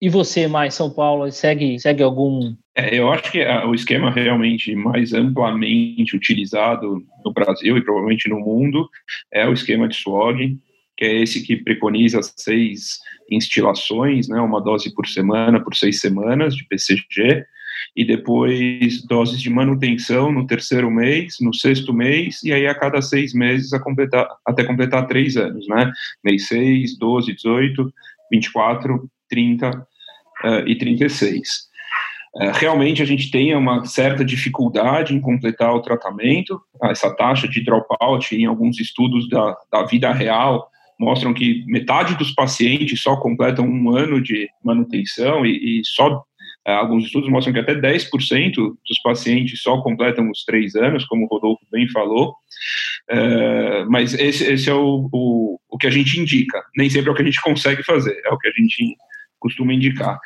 E 0.00 0.08
você, 0.08 0.48
mais 0.48 0.74
São 0.74 0.90
Paulo, 0.90 1.30
segue, 1.30 1.78
segue 1.78 2.02
algum? 2.02 2.54
É, 2.74 2.98
eu 2.98 3.12
acho 3.12 3.30
que 3.30 3.44
o 3.44 3.74
esquema 3.74 4.10
realmente 4.10 4.74
mais 4.74 5.12
amplamente 5.12 6.16
utilizado 6.16 7.04
no 7.22 7.32
Brasil 7.32 7.76
e 7.76 7.84
provavelmente 7.84 8.28
no 8.28 8.40
mundo 8.40 8.88
é 9.30 9.46
o 9.46 9.52
esquema 9.52 9.86
de 9.86 9.96
SWOG, 9.96 10.58
que 10.96 11.04
é 11.04 11.22
esse 11.22 11.42
que 11.42 11.56
preconiza 11.56 12.20
seis 12.22 12.98
instilações, 13.30 14.26
né, 14.28 14.40
uma 14.40 14.60
dose 14.60 14.94
por 14.94 15.06
semana, 15.06 15.62
por 15.62 15.76
seis 15.76 16.00
semanas 16.00 16.54
de 16.54 16.64
PCG, 16.64 17.44
e 17.94 18.04
depois 18.04 19.02
doses 19.06 19.40
de 19.40 19.50
manutenção 19.50 20.32
no 20.32 20.46
terceiro 20.46 20.90
mês, 20.90 21.36
no 21.40 21.52
sexto 21.54 21.92
mês, 21.92 22.42
e 22.42 22.52
aí 22.52 22.66
a 22.66 22.74
cada 22.74 23.02
seis 23.02 23.34
meses 23.34 23.70
completar, 23.82 24.28
até 24.46 24.64
completar 24.64 25.06
três 25.06 25.36
anos, 25.36 25.66
né? 25.68 25.90
Mês 26.22 26.46
6, 26.48 26.98
12, 26.98 27.34
18, 27.34 27.92
24, 28.30 29.10
30 29.30 29.70
uh, 29.70 30.68
e 30.68 30.76
36. 30.76 31.70
Uh, 32.34 32.42
eh, 32.42 32.52
realmente 32.54 33.02
a 33.02 33.06
gente 33.06 33.30
tem 33.30 33.54
uma 33.56 33.84
certa 33.86 34.24
dificuldade 34.24 35.14
em 35.14 35.20
completar 35.20 35.74
o 35.74 35.80
tratamento, 35.80 36.60
essa 36.84 37.14
taxa 37.14 37.48
de 37.48 37.64
dropout 37.64 38.36
em 38.36 38.44
alguns 38.44 38.78
estudos 38.78 39.28
da, 39.28 39.56
da 39.72 39.84
vida 39.84 40.12
real 40.12 40.68
mostram 40.98 41.32
que 41.32 41.64
metade 41.66 42.14
dos 42.16 42.32
pacientes 42.32 43.00
só 43.00 43.16
completam 43.16 43.66
um 43.66 43.96
ano 43.96 44.20
de 44.20 44.46
manutenção 44.62 45.46
e, 45.46 45.80
e 45.80 45.82
só 45.82 46.22
eh, 46.66 46.74
alguns 46.74 47.06
estudos 47.06 47.30
mostram 47.30 47.54
que 47.54 47.60
até 47.60 47.74
10% 47.74 48.54
dos 48.54 49.02
pacientes 49.02 49.62
só 49.62 49.80
completam 49.80 50.30
os 50.30 50.44
três 50.44 50.74
anos, 50.76 51.06
como 51.06 51.24
o 51.24 51.28
Rodolfo 51.28 51.64
bem 51.72 51.88
falou, 51.88 52.34
é, 53.08 53.84
mas 53.86 54.12
esse, 54.12 54.44
esse 54.44 54.68
é 54.68 54.74
o, 54.74 55.08
o, 55.10 55.58
o, 55.70 55.78
que 55.78 55.86
a 55.86 55.90
gente 55.90 56.20
indica, 56.20 56.62
nem 56.76 56.90
sempre 56.90 57.08
é 57.08 57.12
o 57.12 57.14
que 57.14 57.22
a 57.22 57.24
gente 57.24 57.40
consegue 57.40 57.82
fazer, 57.82 58.20
é 58.24 58.30
o 58.30 58.38
que 58.38 58.48
a 58.48 58.52
gente 58.52 58.96
costuma 59.40 59.72
indicar. 59.72 60.20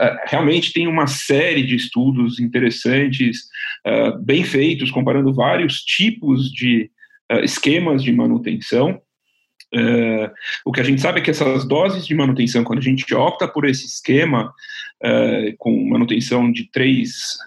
É, 0.00 0.24
realmente 0.26 0.72
tem 0.72 0.86
uma 0.86 1.06
série 1.06 1.62
de 1.62 1.74
estudos 1.74 2.38
interessantes, 2.38 3.38
uh, 3.86 4.22
bem 4.22 4.44
feitos, 4.44 4.90
comparando 4.90 5.34
vários 5.34 5.82
tipos 5.82 6.52
de 6.52 6.90
uh, 7.32 7.42
esquemas 7.42 8.04
de 8.04 8.12
manutenção. 8.12 9.00
O 10.64 10.72
que 10.72 10.80
a 10.80 10.82
gente 10.82 11.00
sabe 11.00 11.20
é 11.20 11.22
que 11.22 11.30
essas 11.30 11.64
doses 11.64 12.04
de 12.04 12.12
manutenção, 12.12 12.64
quando 12.64 12.80
a 12.80 12.82
gente 12.82 13.14
opta 13.14 13.46
por 13.46 13.64
esse 13.64 13.86
esquema, 13.86 14.52
com 15.58 15.88
manutenção 15.88 16.50
de 16.50 16.68
três 16.72 17.38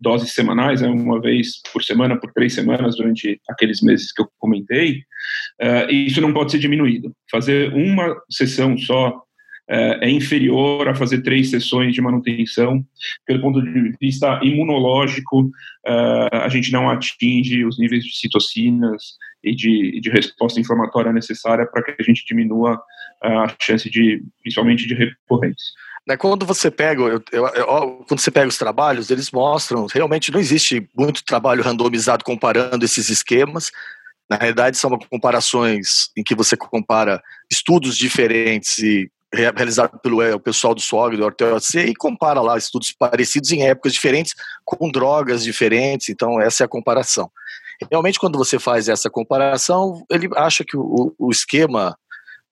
doses 0.00 0.34
semanais, 0.34 0.80
né, 0.80 0.86
uma 0.86 1.20
vez 1.20 1.60
por 1.72 1.82
semana, 1.82 2.16
por 2.16 2.32
três 2.32 2.52
semanas, 2.52 2.94
durante 2.94 3.40
aqueles 3.50 3.82
meses 3.82 4.12
que 4.12 4.22
eu 4.22 4.28
comentei, 4.38 5.02
isso 5.90 6.20
não 6.20 6.32
pode 6.32 6.52
ser 6.52 6.60
diminuído. 6.60 7.12
Fazer 7.28 7.74
uma 7.74 8.14
sessão 8.30 8.78
só 8.78 9.20
é 9.68 10.10
inferior 10.10 10.88
a 10.88 10.94
fazer 10.94 11.22
três 11.22 11.50
sessões 11.50 11.94
de 11.94 12.00
manutenção. 12.00 12.84
Pelo 13.26 13.40
ponto 13.40 13.62
de 13.62 13.94
vista 14.00 14.40
imunológico, 14.42 15.50
a 15.86 16.48
gente 16.48 16.72
não 16.72 16.90
atinge 16.90 17.64
os 17.64 17.78
níveis 17.78 18.04
de 18.04 18.16
citocinas 18.16 19.14
e 19.42 19.54
de, 19.54 20.00
de 20.00 20.10
resposta 20.10 20.60
inflamatória 20.60 21.12
necessária 21.12 21.66
para 21.66 21.82
que 21.82 21.96
a 21.98 22.04
gente 22.04 22.24
diminua 22.26 22.80
a 23.22 23.54
chance 23.60 23.88
de, 23.88 24.22
principalmente, 24.42 24.86
de 24.86 24.94
recorrência. 24.94 25.72
Né, 26.06 26.16
quando 26.16 26.44
você 26.44 26.68
pega, 26.68 27.00
eu, 27.02 27.22
eu, 27.30 27.46
eu, 27.46 28.04
quando 28.08 28.18
você 28.18 28.30
pega 28.30 28.48
os 28.48 28.58
trabalhos, 28.58 29.10
eles 29.10 29.30
mostram 29.30 29.86
realmente 29.86 30.32
não 30.32 30.40
existe 30.40 30.88
muito 30.96 31.24
trabalho 31.24 31.62
randomizado 31.62 32.24
comparando 32.24 32.84
esses 32.84 33.08
esquemas. 33.08 33.70
Na 34.28 34.36
realidade, 34.36 34.76
são 34.76 34.90
comparações 35.10 36.10
em 36.16 36.24
que 36.24 36.34
você 36.34 36.56
compara 36.56 37.22
estudos 37.50 37.96
diferentes 37.96 38.78
e 38.78 39.10
realizado 39.34 39.98
pelo 40.00 40.20
é, 40.20 40.34
o 40.34 40.40
pessoal 40.40 40.74
do 40.74 40.80
SOG, 40.80 41.16
do 41.16 41.24
ORTOC, 41.24 41.78
e 41.78 41.94
compara 41.94 42.40
lá 42.40 42.58
estudos 42.58 42.92
parecidos 42.92 43.50
em 43.50 43.62
épocas 43.62 43.92
diferentes, 43.92 44.34
com 44.64 44.90
drogas 44.90 45.42
diferentes, 45.42 46.10
então 46.10 46.40
essa 46.40 46.64
é 46.64 46.66
a 46.66 46.68
comparação. 46.68 47.30
Realmente, 47.90 48.18
quando 48.18 48.38
você 48.38 48.58
faz 48.58 48.88
essa 48.88 49.10
comparação, 49.10 50.04
ele 50.10 50.28
acha 50.36 50.64
que 50.64 50.76
o, 50.76 51.14
o 51.18 51.30
esquema 51.30 51.96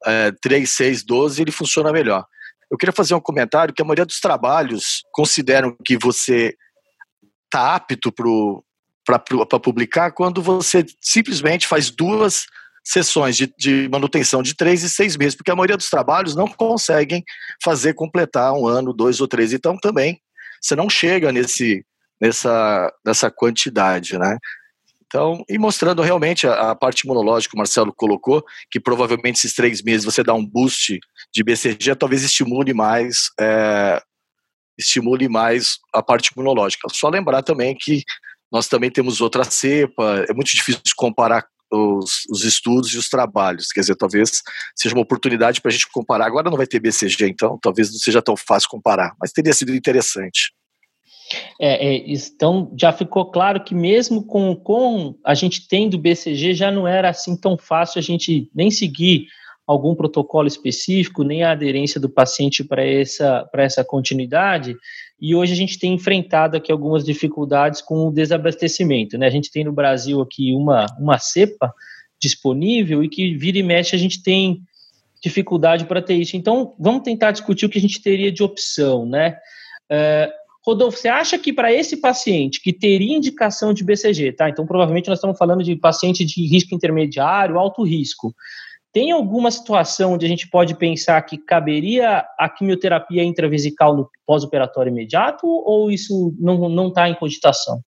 é, 0.06 0.32
3, 0.42 0.68
6, 0.68 1.04
12 1.04 1.42
ele 1.42 1.52
funciona 1.52 1.92
melhor. 1.92 2.24
Eu 2.70 2.78
queria 2.78 2.92
fazer 2.92 3.14
um 3.14 3.20
comentário 3.20 3.74
que 3.74 3.82
a 3.82 3.84
maioria 3.84 4.06
dos 4.06 4.20
trabalhos 4.20 5.02
consideram 5.12 5.76
que 5.84 5.98
você 5.98 6.56
está 7.44 7.74
apto 7.74 8.12
para 8.12 9.58
publicar 9.58 10.12
quando 10.12 10.40
você 10.40 10.86
simplesmente 11.00 11.66
faz 11.66 11.90
duas 11.90 12.46
sessões 12.84 13.36
de, 13.36 13.52
de, 13.58 13.88
manutenção 13.88 14.42
de 14.42 14.54
três 14.54 14.82
e 14.82 14.90
seis 14.90 15.16
meses, 15.16 15.34
porque 15.34 15.50
a 15.50 15.56
maioria 15.56 15.76
dos 15.76 15.90
trabalhos 15.90 16.34
não 16.34 16.48
conseguem 16.48 17.22
fazer 17.62 17.94
completar 17.94 18.52
um 18.52 18.66
ano, 18.66 18.92
dois 18.92 19.20
ou 19.20 19.28
três. 19.28 19.52
Então 19.52 19.76
também 19.78 20.20
você 20.60 20.74
não 20.74 20.88
chega 20.88 21.32
nesse, 21.32 21.84
nessa, 22.20 22.92
nessa 23.04 23.30
quantidade, 23.30 24.18
né? 24.18 24.36
Então, 25.06 25.44
e 25.48 25.58
mostrando 25.58 26.02
realmente 26.02 26.46
a, 26.46 26.70
a, 26.70 26.76
parte 26.76 27.00
imunológica 27.00 27.50
que 27.50 27.56
o 27.56 27.58
Marcelo 27.58 27.92
colocou, 27.92 28.44
que 28.70 28.78
provavelmente 28.78 29.38
esses 29.38 29.54
três 29.54 29.82
meses 29.82 30.04
você 30.04 30.22
dá 30.22 30.32
um 30.32 30.46
boost 30.46 31.00
de 31.34 31.42
BCG, 31.42 31.96
talvez 31.96 32.22
estimule 32.22 32.72
mais, 32.72 33.30
é, 33.40 34.00
estimule 34.78 35.28
mais 35.28 35.78
a 35.92 36.00
parte 36.00 36.28
imunológica. 36.28 36.86
Só 36.92 37.08
lembrar 37.08 37.42
também 37.42 37.76
que 37.76 38.04
nós 38.52 38.68
também 38.68 38.88
temos 38.88 39.20
outra 39.20 39.42
cepa, 39.42 40.24
é 40.28 40.32
muito 40.32 40.50
difícil 40.52 40.80
comparar 40.96 41.44
os, 41.70 42.24
os, 42.30 42.44
estudos 42.44 42.92
e 42.92 42.98
os 42.98 43.08
trabalhos. 43.08 43.68
Quer 43.68 43.80
dizer, 43.80 43.96
talvez 43.96 44.42
seja 44.74 44.94
uma 44.94 45.02
oportunidade 45.02 45.60
para 45.60 45.70
a 45.70 45.72
gente 45.72 45.90
comparar. 45.90 46.26
Agora 46.26 46.50
não 46.50 46.56
vai 46.56 46.66
ter 46.66 46.80
BCG, 46.80 47.28
então 47.28 47.58
talvez 47.60 47.90
não 47.90 47.98
seja 47.98 48.20
tão 48.22 48.36
fácil 48.36 48.68
comparar, 48.68 49.14
mas 49.20 49.32
teria 49.32 49.52
sido 49.52 49.74
interessante. 49.74 50.52
É, 51.60 51.86
é, 51.86 52.04
então 52.08 52.74
já 52.76 52.92
ficou 52.92 53.30
claro 53.30 53.62
que 53.62 53.74
mesmo 53.74 54.24
com, 54.24 54.56
com 54.56 55.14
a 55.24 55.34
gente 55.34 55.68
tendo 55.68 55.98
BCG 55.98 56.54
já 56.54 56.72
não 56.72 56.88
era 56.88 57.10
assim 57.10 57.36
tão 57.36 57.56
fácil 57.56 58.00
a 58.00 58.02
gente 58.02 58.50
nem 58.52 58.70
seguir 58.70 59.28
algum 59.70 59.94
protocolo 59.94 60.48
específico, 60.48 61.22
nem 61.22 61.44
a 61.44 61.52
aderência 61.52 62.00
do 62.00 62.08
paciente 62.08 62.64
para 62.64 62.84
essa, 62.84 63.48
essa 63.54 63.84
continuidade, 63.84 64.76
e 65.20 65.32
hoje 65.32 65.52
a 65.52 65.56
gente 65.56 65.78
tem 65.78 65.94
enfrentado 65.94 66.56
aqui 66.56 66.72
algumas 66.72 67.04
dificuldades 67.04 67.80
com 67.80 68.08
o 68.08 68.10
desabastecimento. 68.10 69.16
Né? 69.16 69.26
A 69.26 69.30
gente 69.30 69.50
tem 69.50 69.62
no 69.62 69.72
Brasil 69.72 70.20
aqui 70.20 70.52
uma, 70.54 70.86
uma 70.98 71.18
cepa 71.18 71.72
disponível 72.20 73.04
e 73.04 73.08
que 73.08 73.36
vira 73.36 73.58
e 73.58 73.62
mexe 73.62 73.94
a 73.94 73.98
gente 73.98 74.22
tem 74.22 74.60
dificuldade 75.22 75.84
para 75.84 76.02
ter 76.02 76.14
isso. 76.14 76.36
Então, 76.36 76.74
vamos 76.76 77.02
tentar 77.02 77.30
discutir 77.30 77.66
o 77.66 77.68
que 77.68 77.78
a 77.78 77.80
gente 77.80 78.02
teria 78.02 78.32
de 78.32 78.42
opção, 78.42 79.06
né? 79.06 79.36
Uh, 79.88 80.32
Rodolfo, 80.66 80.98
você 80.98 81.08
acha 81.08 81.38
que 81.38 81.52
para 81.52 81.72
esse 81.72 81.98
paciente 81.98 82.60
que 82.60 82.72
teria 82.72 83.16
indicação 83.16 83.72
de 83.72 83.84
BCG, 83.84 84.32
tá? 84.32 84.48
Então, 84.48 84.66
provavelmente 84.66 85.08
nós 85.08 85.18
estamos 85.18 85.38
falando 85.38 85.62
de 85.62 85.76
paciente 85.76 86.24
de 86.24 86.46
risco 86.46 86.74
intermediário, 86.74 87.58
alto 87.58 87.82
risco. 87.82 88.34
Tem 88.92 89.12
alguma 89.12 89.50
situação 89.50 90.14
onde 90.14 90.26
a 90.26 90.28
gente 90.28 90.48
pode 90.48 90.74
pensar 90.74 91.20
que 91.22 91.38
caberia 91.38 92.26
a 92.38 92.48
quimioterapia 92.48 93.22
intravesical 93.22 93.96
no 93.96 94.10
pós-operatório 94.26 94.90
imediato 94.90 95.46
ou 95.46 95.90
isso 95.90 96.34
não 96.38 96.88
está 96.88 97.08
em 97.08 97.14
cogitação? 97.14 97.80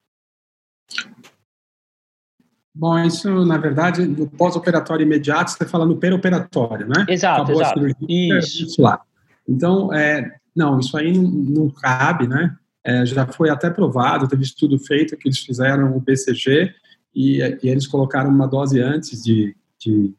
Bom, 2.75 2.99
isso, 3.01 3.45
na 3.45 3.59
verdade, 3.59 4.07
no 4.07 4.29
pós-operatório 4.29 5.05
imediato, 5.05 5.51
você 5.51 5.67
fala 5.67 5.87
no 5.87 5.97
perioperatório, 5.97 6.87
né? 6.87 7.05
Exato, 7.09 7.43
Acabou 7.43 7.61
exato. 7.61 7.81
Cirurgia, 7.81 8.39
isso. 8.39 8.65
isso 8.65 8.83
lá. 8.83 9.01
Então, 9.49 9.93
é, 9.93 10.37
não, 10.55 10.79
isso 10.79 10.97
aí 10.97 11.13
não, 11.13 11.23
não 11.23 11.71
cabe, 11.71 12.29
né? 12.29 12.57
É, 12.85 13.05
já 13.05 13.27
foi 13.27 13.51
até 13.51 13.69
provado, 13.69 14.29
teve 14.29 14.43
estudo 14.43 14.79
feito 14.79 15.17
que 15.17 15.29
eles 15.29 15.41
fizeram 15.41 15.97
o 15.97 16.01
BCG 16.01 16.73
e, 17.15 17.39
e 17.63 17.69
eles 17.69 17.87
colocaram 17.87 18.31
uma 18.31 18.47
dose 18.47 18.81
antes 18.81 19.23
de, 19.23 19.55
de 19.79 20.15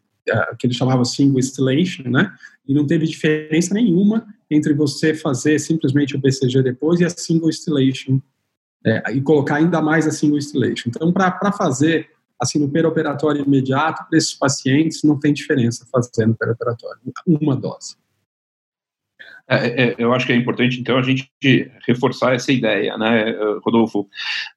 que 0.57 0.67
eles 0.67 0.77
chamavam 0.77 1.03
single 1.05 1.39
installation, 1.39 2.03
né? 2.09 2.31
E 2.67 2.73
não 2.73 2.85
teve 2.85 3.05
diferença 3.05 3.73
nenhuma 3.73 4.25
entre 4.49 4.73
você 4.73 5.13
fazer 5.13 5.59
simplesmente 5.59 6.15
o 6.15 6.19
BCG 6.19 6.61
depois 6.61 6.99
e 6.99 7.05
a 7.05 7.09
single 7.09 7.49
installation, 7.49 8.19
é, 8.85 9.13
e 9.13 9.21
colocar 9.21 9.55
ainda 9.55 9.81
mais 9.81 10.07
a 10.07 10.11
single 10.11 10.37
installation. 10.37 10.89
Então, 10.89 11.11
para 11.11 11.51
fazer 11.51 12.09
assim 12.39 12.59
no 12.59 12.69
perioperatório 12.69 13.45
imediato 13.45 14.03
para 14.09 14.17
esses 14.17 14.33
pacientes 14.33 15.03
não 15.03 15.19
tem 15.19 15.31
diferença 15.31 15.85
fazendo 15.91 16.35
perioperatório, 16.35 16.99
uma 17.27 17.55
dose. 17.55 17.95
É, 19.47 19.83
é, 19.83 19.95
eu 19.97 20.13
acho 20.13 20.25
que 20.25 20.33
é 20.33 20.35
importante, 20.35 20.79
então, 20.79 20.97
a 20.97 21.03
gente 21.03 21.29
reforçar 21.87 22.33
essa 22.33 22.51
ideia, 22.51 22.97
né, 22.97 23.31
Rodolfo? 23.63 24.07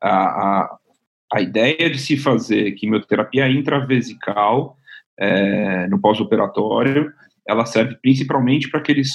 A, 0.00 0.10
a, 0.10 0.78
a 1.32 1.40
ideia 1.40 1.90
de 1.90 1.98
se 1.98 2.16
fazer 2.16 2.72
quimioterapia 2.72 3.48
intravesical 3.48 4.78
é, 5.18 5.86
no 5.88 6.00
pós-operatório, 6.00 7.12
ela 7.46 7.66
serve 7.66 7.96
principalmente 7.96 8.68
para 8.68 8.80
aqueles 8.80 9.10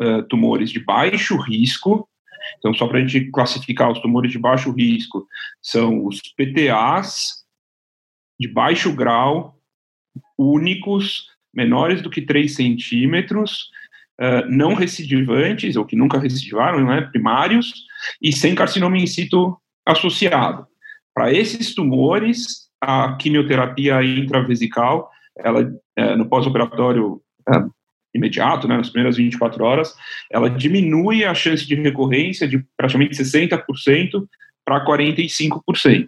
uh, 0.00 0.22
tumores 0.28 0.70
de 0.70 0.80
baixo 0.80 1.36
risco. 1.36 2.08
Então, 2.58 2.72
só 2.74 2.86
para 2.86 2.98
a 2.98 3.00
gente 3.06 3.30
classificar 3.30 3.90
os 3.90 4.00
tumores 4.00 4.32
de 4.32 4.38
baixo 4.38 4.70
risco, 4.70 5.26
são 5.62 6.04
os 6.06 6.20
PTAs 6.36 7.44
de 8.38 8.48
baixo 8.48 8.92
grau, 8.94 9.58
únicos, 10.38 11.26
menores 11.52 12.00
do 12.00 12.10
que 12.10 12.22
3 12.22 12.54
centímetros, 12.54 13.68
uh, 14.20 14.48
não 14.48 14.74
recidivantes, 14.74 15.76
ou 15.76 15.84
que 15.84 15.96
nunca 15.96 16.18
recidivaram, 16.18 16.84
né, 16.84 17.02
primários, 17.02 17.84
e 18.22 18.32
sem 18.32 18.54
carcinoma 18.54 18.98
in 18.98 19.06
situ 19.06 19.56
associado. 19.84 20.66
Para 21.14 21.32
esses 21.32 21.74
tumores, 21.74 22.70
a 22.80 23.14
quimioterapia 23.16 24.02
intravesical 24.02 25.10
ela 25.38 25.72
é, 25.96 26.16
no 26.16 26.28
pós-operatório 26.28 27.20
é, 27.48 27.64
imediato, 28.14 28.66
né, 28.66 28.76
nas 28.76 28.90
primeiras 28.90 29.16
24 29.16 29.64
horas, 29.64 29.94
ela 30.30 30.50
diminui 30.50 31.24
a 31.24 31.34
chance 31.34 31.66
de 31.66 31.74
recorrência 31.74 32.46
de 32.46 32.64
praticamente 32.76 33.14
60% 33.14 34.26
para 34.64 34.84
45%. 34.84 36.06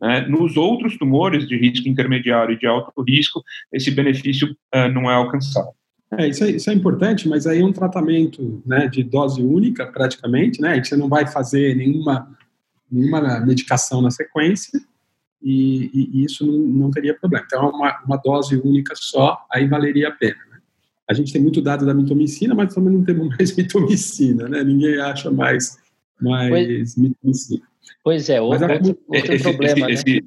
Né. 0.00 0.20
Nos 0.28 0.56
outros 0.56 0.96
tumores 0.96 1.46
de 1.46 1.56
risco 1.56 1.88
intermediário 1.88 2.54
e 2.54 2.58
de 2.58 2.66
alto 2.66 3.02
risco, 3.02 3.42
esse 3.72 3.90
benefício 3.90 4.56
é, 4.72 4.88
não 4.88 5.10
é 5.10 5.14
alcançado. 5.14 5.70
É, 6.18 6.28
isso, 6.28 6.44
é, 6.44 6.50
isso 6.50 6.70
é 6.70 6.74
importante, 6.74 7.28
mas 7.28 7.46
aí 7.46 7.60
é 7.60 7.64
um 7.64 7.72
tratamento 7.72 8.62
né, 8.66 8.86
de 8.88 9.02
dose 9.02 9.42
única, 9.42 9.86
praticamente, 9.86 10.60
né, 10.60 10.80
que 10.80 10.86
você 10.86 10.96
não 10.96 11.08
vai 11.08 11.26
fazer 11.26 11.74
nenhuma, 11.76 12.28
nenhuma 12.90 13.40
medicação 13.40 14.00
na 14.00 14.10
sequência, 14.10 14.80
e, 15.44 15.90
e, 15.92 16.24
isso 16.24 16.46
não, 16.46 16.58
não, 16.58 16.90
teria 16.90 17.14
problema. 17.14 17.44
Então, 17.46 17.68
uma, 17.68 18.02
uma 18.06 18.16
dose 18.16 18.56
única 18.56 18.94
só, 18.96 19.44
aí 19.52 19.68
valeria 19.68 20.08
a 20.08 20.12
pena. 20.12 20.38
Né? 20.50 20.58
A 21.08 21.12
gente 21.12 21.32
tem 21.32 21.42
muito 21.42 21.60
dado 21.60 21.84
da 21.84 21.92
mitomicina, 21.92 22.54
mas 22.54 22.74
também 22.74 22.94
não 22.94 23.04
temos 23.04 23.28
mais 23.28 23.54
mitomicina, 23.56 24.48
né? 24.48 24.64
Ninguém 24.64 24.98
acha 24.98 25.30
mais, 25.30 25.78
mais 26.20 26.48
pois, 26.48 26.96
mitomicina. 26.96 27.62
Pois 28.02 28.30
é, 28.30 28.40
outro, 28.40 28.66
mas, 28.66 28.88
outro, 28.88 29.02
outro 29.06 29.34
esse, 29.34 29.42
problema, 29.42 29.90
esse, 29.90 30.04
né? 30.04 30.16
Esse, 30.16 30.24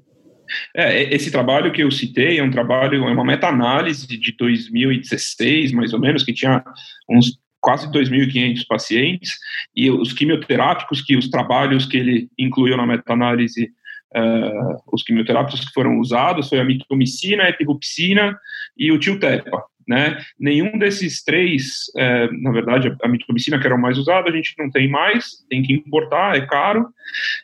é, 0.76 1.16
esse 1.16 1.32
trabalho 1.32 1.72
que 1.72 1.84
eu 1.84 1.90
citei 1.90 2.38
é 2.38 2.44
um 2.44 2.52
trabalho, 2.52 3.04
é 3.04 3.12
uma 3.12 3.26
meta-análise 3.26 4.06
de 4.06 4.36
2016, 4.38 5.72
mais 5.72 5.94
ou 5.94 6.00
menos, 6.00 6.24
que 6.24 6.34
tinha 6.34 6.64
uns 7.10 7.40
quase 7.60 7.92
2.500 7.92 8.66
pacientes, 8.68 9.32
e 9.76 9.90
os 9.90 10.14
quimioterápicos, 10.14 11.02
que 11.02 11.18
os 11.18 11.28
trabalhos 11.28 11.86
que 11.86 11.98
ele 11.98 12.30
incluiu 12.38 12.78
na 12.78 12.86
meta-análise 12.86 13.72
uh, 14.16 14.82
os 14.92 15.04
quimioterápicos 15.04 15.66
que 15.66 15.74
foram 15.74 16.00
usados 16.00 16.50
foi 16.50 16.60
a 16.60 16.66
mitomicina, 16.66 17.44
a 17.44 17.50
epirupcina 17.50 18.38
e 18.78 18.92
o 18.92 19.00
tiltepa. 19.00 19.64
Né? 19.88 20.18
Nenhum 20.38 20.78
desses 20.78 21.24
três, 21.24 21.86
é, 21.96 22.30
na 22.32 22.52
verdade, 22.52 22.94
a 23.02 23.08
mitomicina 23.08 23.58
que 23.58 23.66
era 23.66 23.76
o 23.76 23.82
mais 23.82 23.98
usado, 23.98 24.28
a 24.28 24.36
gente 24.36 24.54
não 24.60 24.70
tem 24.70 24.90
mais, 24.90 25.46
tem 25.50 25.64
que 25.64 25.72
importar, 25.72 26.36
é 26.36 26.46
caro. 26.46 26.90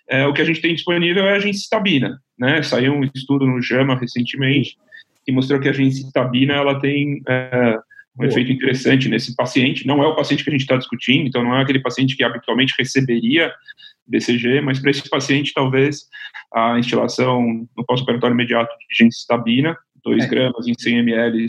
É, 0.09 0.27
o 0.27 0.33
que 0.33 0.41
a 0.41 0.45
gente 0.45 0.59
tem 0.59 0.75
disponível 0.75 1.25
é 1.25 1.35
a 1.35 1.39
gencitabina, 1.39 2.19
né? 2.37 2.61
Saiu 2.61 2.93
um 2.93 3.09
estudo 3.15 3.47
no 3.47 3.61
JAMA 3.61 3.95
recentemente 3.95 4.75
que 5.25 5.31
mostrou 5.31 5.57
que 5.57 5.69
a 5.69 5.73
gencitabina 5.73 6.53
ela 6.53 6.81
tem 6.81 7.21
é, 7.29 7.77
um 8.19 8.25
efeito 8.25 8.51
interessante 8.51 9.07
nesse 9.07 9.35
paciente. 9.35 9.87
Não 9.87 10.03
é 10.03 10.07
o 10.07 10.15
paciente 10.15 10.43
que 10.43 10.49
a 10.49 10.53
gente 10.53 10.61
está 10.61 10.75
discutindo, 10.75 11.27
então 11.27 11.43
não 11.43 11.55
é 11.57 11.61
aquele 11.61 11.79
paciente 11.79 12.15
que 12.15 12.23
habitualmente 12.23 12.75
receberia 12.77 13.53
BCG, 14.05 14.61
mas 14.61 14.79
para 14.79 14.91
esse 14.91 15.09
paciente, 15.09 15.53
talvez 15.53 16.07
a 16.53 16.77
instilação 16.77 17.67
no 17.75 17.85
pós-operatório 17.85 18.33
imediato 18.33 18.71
de 18.77 19.03
gencitabina, 19.03 19.77
2 20.03 20.23
é. 20.23 20.27
gramas 20.27 20.67
em 20.67 20.73
100 20.77 20.99
ml, 20.99 21.47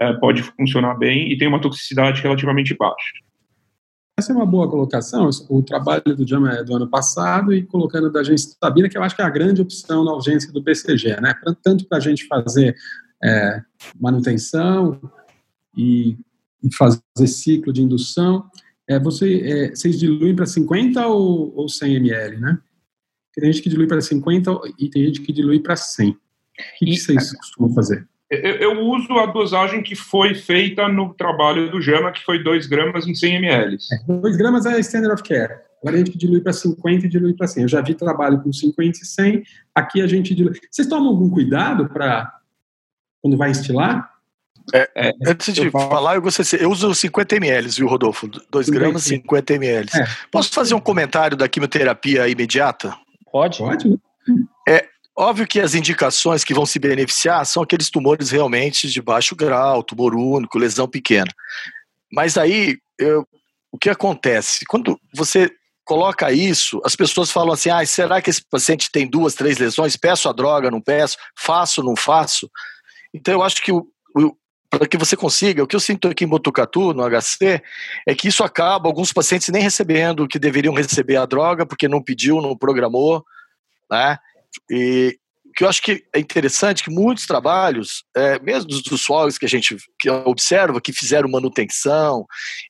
é, 0.00 0.12
pode 0.14 0.42
funcionar 0.42 0.94
bem 0.94 1.32
e 1.32 1.36
tem 1.36 1.48
uma 1.48 1.60
toxicidade 1.60 2.22
relativamente 2.22 2.76
baixa. 2.76 3.12
Essa 4.18 4.32
é 4.32 4.34
uma 4.34 4.46
boa 4.46 4.68
colocação. 4.68 5.30
O 5.48 5.62
trabalho 5.62 6.02
do 6.04 6.26
JAMA 6.26 6.50
é 6.54 6.64
do 6.64 6.74
ano 6.74 6.88
passado 6.88 7.52
e 7.52 7.62
colocando 7.62 8.10
da 8.10 8.22
gencitabina, 8.24 8.88
que 8.88 8.98
eu 8.98 9.02
acho 9.02 9.14
que 9.14 9.22
é 9.22 9.24
a 9.24 9.30
grande 9.30 9.62
opção 9.62 10.04
na 10.04 10.12
urgência 10.12 10.52
do 10.52 10.60
BCG, 10.60 11.20
né? 11.20 11.34
Tanto 11.62 11.86
para 11.86 11.98
a 11.98 12.00
gente 12.00 12.26
fazer 12.26 12.74
é, 13.22 13.62
manutenção 14.00 15.00
e, 15.76 16.16
e, 16.64 16.74
fazer 16.74 17.00
ciclo 17.26 17.72
de 17.72 17.80
indução. 17.80 18.44
É, 18.88 18.98
você, 18.98 19.40
é, 19.40 19.70
vocês 19.70 19.96
diluem 19.96 20.34
para 20.34 20.46
50 20.46 21.06
ou, 21.06 21.54
ou 21.54 21.68
100 21.68 21.94
ml, 21.94 22.38
né? 22.38 22.58
Tem 23.38 23.52
gente 23.52 23.62
que 23.62 23.68
dilui 23.68 23.86
para 23.86 24.00
50 24.00 24.50
e 24.78 24.90
tem 24.90 25.06
gente 25.06 25.20
que 25.20 25.32
dilui 25.32 25.60
para 25.60 25.76
100. 25.76 26.10
O 26.10 26.16
que, 26.78 26.86
que 26.86 26.96
vocês 26.96 27.32
costumam 27.32 27.72
fazer? 27.74 28.06
Eu, 28.30 28.56
eu, 28.56 28.80
uso 28.80 29.14
a 29.14 29.26
dosagem 29.26 29.82
que 29.82 29.94
foi 29.94 30.34
feita 30.34 30.86
no 30.86 31.14
trabalho 31.14 31.70
do 31.70 31.80
JAMA, 31.80 32.12
que 32.12 32.22
foi 32.24 32.42
2 32.42 32.66
gramas 32.66 33.06
em 33.06 33.14
100 33.14 33.36
ml. 33.36 33.78
2 34.06 34.34
é, 34.34 34.38
gramas 34.38 34.66
é 34.66 34.78
standard 34.80 35.14
of 35.14 35.22
care. 35.22 35.60
Agora 35.80 35.96
a 35.96 35.98
gente 35.98 36.18
dilui 36.18 36.40
para 36.40 36.52
50 36.52 37.06
e 37.06 37.08
dilui 37.08 37.32
para 37.34 37.46
100. 37.46 37.62
Eu 37.62 37.68
já 37.68 37.80
vi 37.80 37.94
trabalho 37.94 38.42
com 38.42 38.52
50 38.52 38.98
e 38.98 39.06
100, 39.06 39.44
aqui 39.74 40.02
a 40.02 40.06
gente 40.06 40.34
dilui. 40.34 40.58
Vocês 40.70 40.88
tomam 40.88 41.08
algum 41.08 41.30
cuidado 41.30 41.88
para 41.88 42.30
quando 43.22 43.36
vai 43.36 43.50
estilar? 43.50 44.12
É, 44.74 44.90
é, 44.94 45.12
antes 45.26 45.54
de 45.54 45.64
eu 45.64 45.70
falar, 45.70 46.16
eu 46.16 46.22
gostaria 46.22 46.62
eu 46.62 46.70
uso 46.70 46.94
50 46.94 47.36
ml, 47.36 47.68
viu, 47.70 47.86
Rodolfo? 47.86 48.28
2 48.50 48.68
gramas, 48.68 49.04
50 49.04 49.54
ml. 49.54 49.88
É. 49.94 50.06
Posso 50.30 50.52
fazer 50.52 50.74
um 50.74 50.80
comentário 50.80 51.36
da 51.36 51.48
quimioterapia 51.48 52.28
imediata? 52.28 52.94
Pode. 53.30 53.58
Pode. 53.58 53.98
É, 54.68 54.88
Óbvio 55.20 55.48
que 55.48 55.58
as 55.58 55.74
indicações 55.74 56.44
que 56.44 56.54
vão 56.54 56.64
se 56.64 56.78
beneficiar 56.78 57.44
são 57.44 57.60
aqueles 57.60 57.90
tumores 57.90 58.30
realmente 58.30 58.88
de 58.88 59.02
baixo 59.02 59.34
grau, 59.34 59.82
tumor 59.82 60.14
único, 60.14 60.56
lesão 60.56 60.86
pequena. 60.86 61.26
Mas 62.12 62.38
aí, 62.38 62.78
eu, 62.96 63.26
o 63.72 63.76
que 63.76 63.90
acontece? 63.90 64.64
Quando 64.66 64.96
você 65.12 65.50
coloca 65.84 66.30
isso, 66.30 66.80
as 66.84 66.94
pessoas 66.94 67.32
falam 67.32 67.52
assim: 67.52 67.68
ah, 67.68 67.84
será 67.84 68.22
que 68.22 68.30
esse 68.30 68.44
paciente 68.48 68.92
tem 68.92 69.10
duas, 69.10 69.34
três 69.34 69.58
lesões? 69.58 69.96
Peço 69.96 70.28
a 70.28 70.32
droga, 70.32 70.70
não 70.70 70.80
peço? 70.80 71.16
Faço, 71.36 71.82
não 71.82 71.96
faço? 71.96 72.48
Então, 73.12 73.34
eu 73.34 73.42
acho 73.42 73.60
que 73.60 73.72
o, 73.72 73.78
o 73.78 73.88
para 74.70 74.86
que 74.86 74.98
você 74.98 75.16
consiga, 75.16 75.62
o 75.62 75.66
que 75.66 75.74
eu 75.74 75.80
sinto 75.80 76.08
aqui 76.08 76.24
em 76.24 76.28
Botucatu, 76.28 76.92
no 76.92 77.02
HC, 77.08 77.62
é 78.06 78.14
que 78.14 78.28
isso 78.28 78.44
acaba 78.44 78.88
alguns 78.88 79.12
pacientes 79.12 79.48
nem 79.48 79.62
recebendo 79.62 80.24
o 80.24 80.28
que 80.28 80.38
deveriam 80.38 80.74
receber 80.74 81.16
a 81.16 81.26
droga, 81.26 81.64
porque 81.64 81.88
não 81.88 82.02
pediu, 82.02 82.40
não 82.42 82.56
programou, 82.56 83.24
né? 83.90 84.18
E 84.70 85.18
que 85.58 85.64
eu 85.64 85.68
acho 85.68 85.82
que 85.82 86.04
é 86.14 86.20
interessante 86.20 86.84
que 86.84 86.90
muitos 86.90 87.26
trabalhos, 87.26 88.04
é, 88.16 88.38
mesmo 88.38 88.68
dos, 88.68 88.80
dos 88.80 89.38
que 89.38 89.44
a 89.44 89.48
gente 89.48 89.76
que 89.98 90.08
observa, 90.08 90.80
que 90.80 90.92
fizeram 90.92 91.28
manutenção 91.28 92.24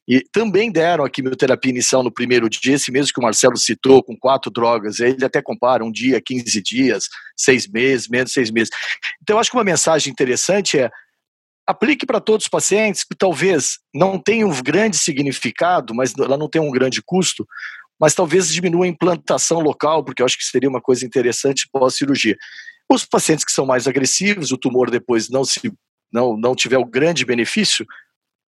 e 0.09 0.23
também 0.33 0.73
deram 0.73 1.05
a 1.05 1.11
quimioterapia 1.11 1.71
inicial 1.71 2.03
no 2.03 2.11
primeiro 2.11 2.49
dia, 2.49 2.77
esse 2.77 2.91
mesmo 2.91 3.13
que 3.13 3.21
o 3.21 3.23
Marcelo 3.23 3.59
citou, 3.59 4.03
com 4.03 4.17
quatro 4.17 4.51
drogas, 4.51 5.01
ele 5.01 5.23
até 5.23 5.43
compara 5.43 5.85
um 5.85 5.93
dia, 5.93 6.19
15 6.19 6.63
dias, 6.63 7.05
seis 7.37 7.69
meses, 7.69 8.09
menos 8.09 8.33
seis 8.33 8.51
meses. 8.51 8.71
Então, 9.21 9.37
eu 9.37 9.41
acho 9.41 9.51
que 9.51 9.57
uma 9.59 9.65
mensagem 9.65 10.11
interessante 10.11 10.79
é 10.79 10.91
aplique 11.69 12.07
para 12.07 12.19
todos 12.19 12.47
os 12.47 12.49
pacientes 12.49 13.05
que 13.05 13.15
talvez 13.15 13.79
não 13.95 14.19
tenham 14.19 14.49
um 14.49 14.63
grande 14.63 14.97
significado, 14.97 15.95
mas 15.95 16.15
ela 16.19 16.39
não 16.39 16.49
tem 16.49 16.63
um 16.63 16.71
grande 16.71 17.03
custo, 17.03 17.47
mas 18.01 18.15
talvez 18.15 18.51
diminua 18.51 18.87
a 18.87 18.89
implantação 18.89 19.61
local, 19.61 20.03
porque 20.03 20.23
eu 20.23 20.27
acho 20.27 20.39
que 20.39 20.45
seria 20.45 20.69
uma 20.69 20.81
coisa 20.81 21.05
interessante 21.05 21.69
pós-cirurgia. 21.71 22.39
Os 22.91 23.05
pacientes 23.05 23.45
que 23.45 23.53
são 23.53 23.67
mais 23.67 23.87
agressivos, 23.87 24.51
o 24.51 24.57
tumor 24.57 24.91
depois 24.91 25.29
não 25.29 25.45
se 25.45 25.71
não, 26.11 26.39
não 26.39 26.55
tiver 26.55 26.79
o 26.79 26.87
grande 26.87 27.27
benefício, 27.27 27.85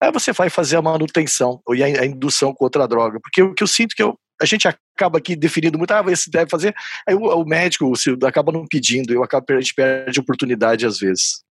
aí 0.02 0.12
você 0.12 0.34
vai 0.34 0.49
fazer 0.49 0.78
a 0.78 0.82
manutenção 0.82 1.62
ou 1.67 1.76
a, 1.76 2.06
indução 2.06 2.52
com 2.52 2.63
outra 2.63 2.88
droga. 2.88 3.19
Porque 3.21 3.43
o 3.43 3.54
que 3.54 3.62
eu 3.62 3.67
sinto 3.67 3.95
que 3.95 4.02
eu, 4.02 4.17
a 4.41 4.45
gente 4.45 4.67
acaba 4.67 5.19
aqui 5.19 5.36
definindo 5.36 5.78
muito, 5.78 5.91
ah, 5.91 6.04
esse 6.08 6.32
deve 6.32 6.49
fazer, 6.49 6.73
aí 7.08 7.13
o, 7.13 7.19
o 7.19 7.45
médico 7.45 7.86
o, 7.86 8.26
acaba 8.26 8.52
não 8.52 8.65
pedindo, 8.65 9.13
eu 9.13 9.23
acabo, 9.23 9.45
a 9.52 9.62
gente 9.62 9.76
perde 9.76 10.19
oportunidade 10.19 10.84
às 10.84 10.97
vezes. 10.97 11.43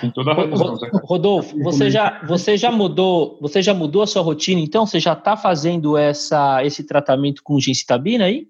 Tem 0.00 0.10
toda 0.10 0.32
a 0.32 0.34
razão. 0.34 0.78
Rodolfo, 1.04 1.56
você 1.62 1.90
já, 1.90 2.24
você 2.26 2.56
já 2.56 2.72
mudou, 2.72 3.38
você 3.40 3.62
já 3.62 3.72
mudou 3.72 4.02
a 4.02 4.06
sua 4.06 4.22
rotina, 4.22 4.60
então? 4.60 4.84
Você 4.84 4.98
já 4.98 5.12
está 5.12 5.36
fazendo 5.36 5.96
essa, 5.96 6.64
esse 6.64 6.82
tratamento 6.84 7.42
com 7.42 7.60
gencitabina 7.60 8.24
aí? 8.24 8.48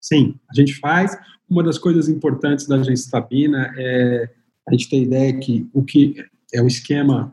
Sim, 0.00 0.36
a 0.50 0.54
gente 0.54 0.74
faz. 0.74 1.16
Uma 1.48 1.62
das 1.62 1.78
coisas 1.78 2.08
importantes 2.08 2.66
da 2.66 2.82
gencitabina 2.82 3.72
é 3.76 4.30
a 4.66 4.72
gente 4.72 4.88
ter 4.88 5.02
ideia 5.02 5.38
que 5.38 5.68
o 5.72 5.82
que 5.82 6.14
é 6.52 6.62
o 6.62 6.66
esquema 6.66 7.30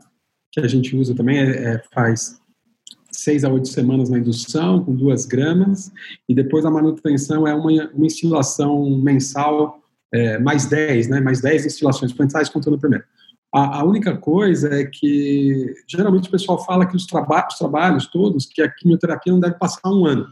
que 0.52 0.60
a 0.60 0.68
gente 0.68 0.96
usa 0.96 1.14
também 1.14 1.38
é, 1.38 1.74
é 1.74 1.82
faz 1.92 2.40
seis 3.12 3.44
a 3.44 3.48
oito 3.48 3.68
semanas 3.68 4.10
na 4.10 4.18
indução, 4.18 4.84
com 4.84 4.94
duas 4.94 5.24
gramas, 5.24 5.90
e 6.28 6.34
depois 6.34 6.64
a 6.66 6.70
manutenção 6.70 7.46
é 7.46 7.54
uma, 7.54 7.70
uma 7.94 8.06
instilação 8.06 8.90
mensal 8.98 9.82
é, 10.12 10.38
mais 10.38 10.66
10, 10.66 11.08
né, 11.08 11.20
mais 11.20 11.40
10 11.40 11.66
instilações 11.66 12.12
mensais 12.14 12.48
contando 12.48 12.74
o 12.74 12.80
primeiro. 12.80 13.04
A, 13.52 13.80
a, 13.80 13.84
única 13.84 14.16
coisa 14.16 14.72
é 14.74 14.84
que, 14.84 15.74
geralmente, 15.88 16.28
o 16.28 16.30
pessoal 16.30 16.62
fala 16.64 16.86
que 16.86 16.96
os, 16.96 17.06
traba 17.06 17.46
os 17.48 17.58
trabalhos 17.58 18.06
todos, 18.06 18.46
que 18.46 18.60
a 18.60 18.70
quimioterapia 18.70 19.32
não 19.32 19.40
deve 19.40 19.54
passar 19.54 19.90
um 19.90 20.04
ano. 20.04 20.26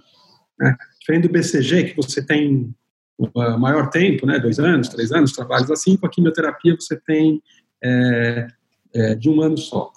Né? 0.58 0.76
Diferente 1.00 1.28
do 1.28 1.32
BCG, 1.32 1.84
que 1.84 1.96
você 1.96 2.24
tem 2.24 2.74
uh, 3.18 3.58
maior 3.58 3.88
tempo, 3.88 4.26
né, 4.26 4.38
dois 4.38 4.58
anos, 4.58 4.88
três 4.88 5.12
anos, 5.12 5.32
trabalhos 5.32 5.70
assim, 5.70 5.96
com 5.96 6.06
a 6.06 6.10
quimioterapia 6.10 6.76
você 6.78 6.96
tem 6.96 7.42
é, 7.82 8.46
é, 8.94 9.14
de 9.14 9.28
um 9.28 9.40
ano 9.40 9.56
só. 9.56 9.90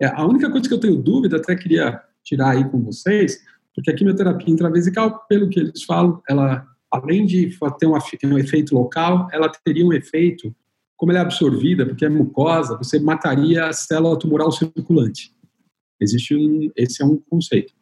É, 0.00 0.06
a 0.06 0.24
única 0.26 0.50
coisa 0.50 0.68
que 0.68 0.74
eu 0.74 0.80
tenho 0.80 0.96
dúvida, 0.96 1.36
até 1.36 1.54
queria 1.54 2.00
tirar 2.22 2.50
aí 2.50 2.68
com 2.68 2.82
vocês, 2.82 3.40
porque 3.74 3.90
a 3.90 3.94
quimioterapia 3.94 4.52
intravesical, 4.52 5.24
pelo 5.28 5.48
que 5.48 5.60
eles 5.60 5.82
falam, 5.84 6.22
ela 6.28 6.66
além 6.94 7.26
de 7.26 7.56
ter 7.78 7.86
um, 7.86 7.94
um 8.32 8.38
efeito 8.38 8.74
local, 8.74 9.28
ela 9.32 9.48
teria 9.48 9.84
um 9.84 9.92
efeito, 9.92 10.54
como 10.96 11.10
ela 11.10 11.20
é 11.20 11.22
absorvida, 11.22 11.84
porque 11.84 12.04
é 12.04 12.08
mucosa, 12.08 12.76
você 12.76 13.00
mataria 13.00 13.66
a 13.66 13.72
célula 13.72 14.18
tumoral 14.18 14.52
circulante. 14.52 15.34
Existe 16.00 16.36
um, 16.36 16.70
esse 16.76 17.02
é 17.02 17.04
um 17.04 17.16
conceito. 17.16 17.72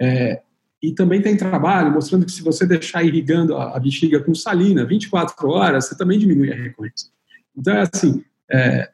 É, 0.00 0.42
e 0.82 0.92
também 0.92 1.20
tem 1.20 1.36
trabalho 1.36 1.92
mostrando 1.92 2.26
que 2.26 2.32
se 2.32 2.42
você 2.42 2.66
deixar 2.66 3.02
irrigando 3.02 3.56
a, 3.56 3.78
bexiga 3.78 4.20
com 4.20 4.34
salina 4.34 4.84
24 4.84 5.48
horas, 5.48 5.86
você 5.86 5.96
também 5.96 6.18
diminui 6.18 6.52
a 6.52 6.56
recorrência. 6.56 7.10
Então, 7.56 7.74
é 7.74 7.88
assim, 7.92 8.24
é, 8.50 8.90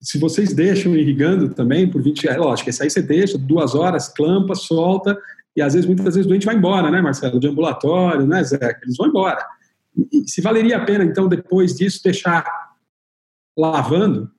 se 0.00 0.18
vocês 0.18 0.52
deixam 0.52 0.94
irrigando 0.94 1.48
também 1.50 1.90
por 1.90 2.02
20 2.02 2.26
horas, 2.28 2.36
é 2.36 2.40
lógico, 2.40 2.70
esse 2.70 2.82
aí 2.82 2.90
você 2.90 3.02
deixa 3.02 3.38
duas 3.38 3.74
horas, 3.74 4.08
clampa, 4.08 4.54
solta, 4.54 5.18
e 5.58 5.62
às 5.62 5.74
vezes, 5.74 5.88
muitas 5.88 6.14
vezes, 6.14 6.24
o 6.24 6.28
doente 6.28 6.46
vai 6.46 6.54
embora, 6.54 6.88
né, 6.88 7.02
Marcelo? 7.02 7.40
De 7.40 7.48
ambulatório, 7.48 8.24
né, 8.24 8.44
Zé? 8.44 8.78
Eles 8.80 8.96
vão 8.96 9.08
embora. 9.08 9.44
E, 10.12 10.22
se 10.30 10.40
valeria 10.40 10.76
a 10.76 10.84
pena, 10.84 11.02
então, 11.02 11.26
depois 11.26 11.74
disso, 11.74 12.00
deixar 12.00 12.48
lavando 13.58 14.30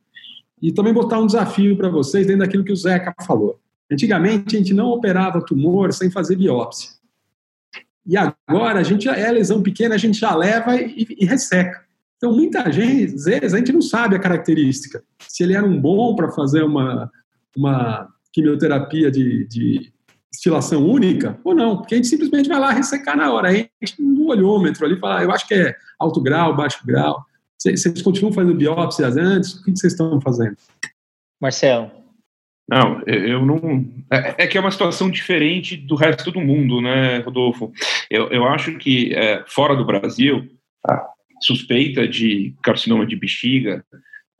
e 0.61 0.71
também 0.71 0.93
botar 0.93 1.19
um 1.19 1.25
desafio 1.25 1.75
para 1.75 1.89
vocês 1.89 2.25
dentro 2.25 2.45
daquilo 2.45 2.63
que 2.63 2.71
o 2.71 2.75
Zeca 2.75 3.13
falou. 3.27 3.59
Antigamente, 3.91 4.55
a 4.55 4.59
gente 4.59 4.73
não 4.73 4.91
operava 4.91 5.43
tumor 5.43 5.91
sem 5.91 6.09
fazer 6.09 6.37
biópsia. 6.37 6.91
E 8.05 8.15
agora, 8.15 8.79
a 8.79 8.83
gente 8.83 9.09
é 9.09 9.29
lesão 9.29 9.61
pequena, 9.61 9.95
a 9.95 9.97
gente 9.97 10.17
já 10.17 10.33
leva 10.33 10.77
e, 10.77 11.05
e 11.19 11.25
resseca. 11.25 11.83
Então, 12.15 12.31
muita 12.31 12.71
gente, 12.71 13.15
às 13.15 13.25
vezes, 13.25 13.53
a 13.53 13.57
gente 13.57 13.73
não 13.73 13.81
sabe 13.81 14.15
a 14.15 14.19
característica. 14.19 15.03
Se 15.27 15.43
ele 15.43 15.53
era 15.53 15.65
um 15.65 15.81
bom 15.81 16.15
para 16.15 16.31
fazer 16.31 16.63
uma, 16.63 17.11
uma 17.57 18.07
quimioterapia 18.31 19.11
de, 19.11 19.45
de 19.49 19.98
estilação 20.31 20.85
única 20.85 21.39
ou 21.43 21.55
não, 21.55 21.77
porque 21.77 21.95
a 21.95 21.97
gente 21.97 22.07
simplesmente 22.07 22.47
vai 22.47 22.59
lá 22.59 22.71
ressecar 22.71 23.17
na 23.17 23.31
hora. 23.31 23.49
Aí 23.49 23.69
a 23.81 23.85
gente 23.85 24.01
no 24.01 24.27
olhômetro 24.27 24.85
ali 24.85 24.99
fala, 24.99 25.19
ah, 25.19 25.23
eu 25.23 25.31
acho 25.31 25.47
que 25.47 25.53
é 25.53 25.75
alto 25.99 26.21
grau, 26.21 26.55
baixo 26.55 26.85
grau. 26.85 27.23
Vocês 27.57 28.01
continuam 28.01 28.33
fazendo 28.33 28.55
biópsias 28.55 29.17
antes? 29.17 29.55
O 29.55 29.63
que 29.63 29.71
vocês 29.71 29.93
estão 29.93 30.21
fazendo? 30.21 30.55
Marcelo. 31.41 31.91
Não, 32.69 33.01
eu 33.07 33.43
não. 33.43 33.85
É, 34.11 34.43
é, 34.43 34.47
que 34.47 34.57
é 34.57 34.61
uma 34.61 34.71
situação 34.71 35.09
diferente 35.09 35.75
do 35.75 35.95
resto 35.95 36.31
do 36.31 36.39
mundo, 36.39 36.79
né, 36.79 37.17
Rodolfo? 37.19 37.71
Eu, 38.09 38.29
eu 38.29 38.45
acho 38.47 38.77
que 38.77 39.13
é, 39.15 39.43
fora 39.47 39.75
do 39.75 39.85
Brasil, 39.85 40.47
suspeita 41.41 42.07
de 42.07 42.53
carcinoma 42.61 43.05
de 43.05 43.15
bexiga 43.15 43.83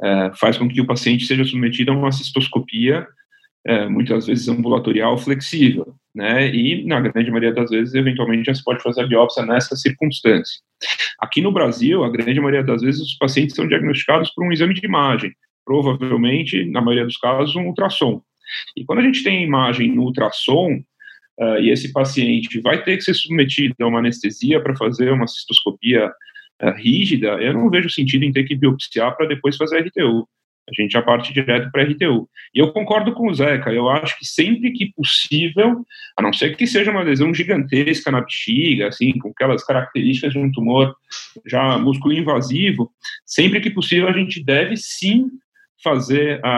é, 0.02 0.32
faz 0.36 0.58
com 0.58 0.68
que 0.68 0.80
o 0.80 0.86
paciente 0.86 1.26
seja 1.26 1.44
submetido 1.44 1.92
a 1.92 1.96
uma 1.96 2.12
cistoscopia, 2.12 3.08
é, 3.66 3.88
muitas 3.88 4.26
vezes 4.28 4.48
ambulatorial 4.48 5.18
flexível, 5.18 5.96
né? 6.16 6.54
E 6.54 6.86
na 6.86 7.00
grande 7.00 7.30
maioria 7.30 7.54
das 7.54 7.70
vezes, 7.70 7.94
eventualmente, 7.94 8.46
já 8.46 8.54
se 8.54 8.64
pode 8.64 8.82
fazer 8.82 9.02
a 9.02 9.08
biópsia 9.08 9.46
nessa 9.46 9.76
circunstância. 9.76 10.62
Aqui 11.20 11.42
no 11.42 11.52
Brasil, 11.52 12.04
a 12.04 12.10
grande 12.10 12.40
maioria 12.40 12.64
das 12.64 12.82
vezes, 12.82 13.02
os 13.02 13.18
pacientes 13.18 13.56
são 13.56 13.68
diagnosticados 13.68 14.32
por 14.32 14.46
um 14.46 14.52
exame 14.52 14.74
de 14.74 14.86
imagem, 14.86 15.34
provavelmente, 15.66 16.66
na 16.66 16.82
maioria 16.82 17.06
dos 17.06 17.18
casos, 17.18 17.56
um 17.56 17.68
ultrassom. 17.68 18.22
E 18.76 18.84
quando 18.86 19.00
a 19.00 19.04
gente 19.04 19.24
tem 19.24 19.44
imagem 19.44 19.94
no 19.94 20.04
ultrassom, 20.04 20.82
uh, 21.40 21.60
e 21.60 21.70
esse 21.70 21.92
paciente 21.92 22.60
vai 22.62 22.84
ter 22.84 22.98
que 22.98 23.04
ser 23.04 23.14
submetido 23.14 23.76
a 23.82 23.88
uma 23.88 24.00
anestesia 24.00 24.62
para 24.62 24.76
fazer 24.76 25.12
uma 25.12 25.28
cistoscopia 25.28 26.12
uh, 26.62 26.72
rígida, 26.78 27.28
eu 27.42 27.54
não 27.54 27.70
vejo 27.70 27.90
sentido 27.90 28.24
em 28.24 28.32
ter 28.32 28.46
que 28.46 28.56
biopsiar 28.56 29.16
para 29.16 29.28
depois 29.28 29.58
fazer 29.58 29.78
a 29.78 29.82
RTU. 29.82 30.28
A 30.70 30.82
gente 30.82 30.92
já 30.92 31.02
parte 31.02 31.34
direto 31.34 31.72
para 31.72 31.84
a 31.84 31.86
RTU. 31.86 32.30
E 32.54 32.60
eu 32.60 32.72
concordo 32.72 33.14
com 33.14 33.30
o 33.30 33.34
Zeca, 33.34 33.72
eu 33.72 33.90
acho 33.90 34.18
que 34.18 34.26
sempre 34.26 34.72
que 34.72 34.92
possível, 34.94 35.86
a 36.18 36.22
não 36.22 36.32
ser 36.32 36.56
que 36.56 36.68
seja 36.68 36.92
uma 36.92 37.04
lesão 37.04 37.34
gigantesca 37.34 38.12
na 38.12 38.22
bexiga, 38.22 38.88
assim, 38.88 39.18
com 39.18 39.30
aquelas 39.30 39.64
características 39.64 40.34
de 40.34 40.40
um 40.40 40.52
tumor 40.52 40.96
já 41.46 41.78
músculo 41.78 42.14
invasivo, 42.14 42.92
sempre 43.26 43.60
que 43.60 43.70
possível 43.70 44.08
a 44.08 44.14
gente 44.14 44.44
deve 44.44 44.78
sim 44.78 45.28
fazer 45.84 46.40
a, 46.44 46.50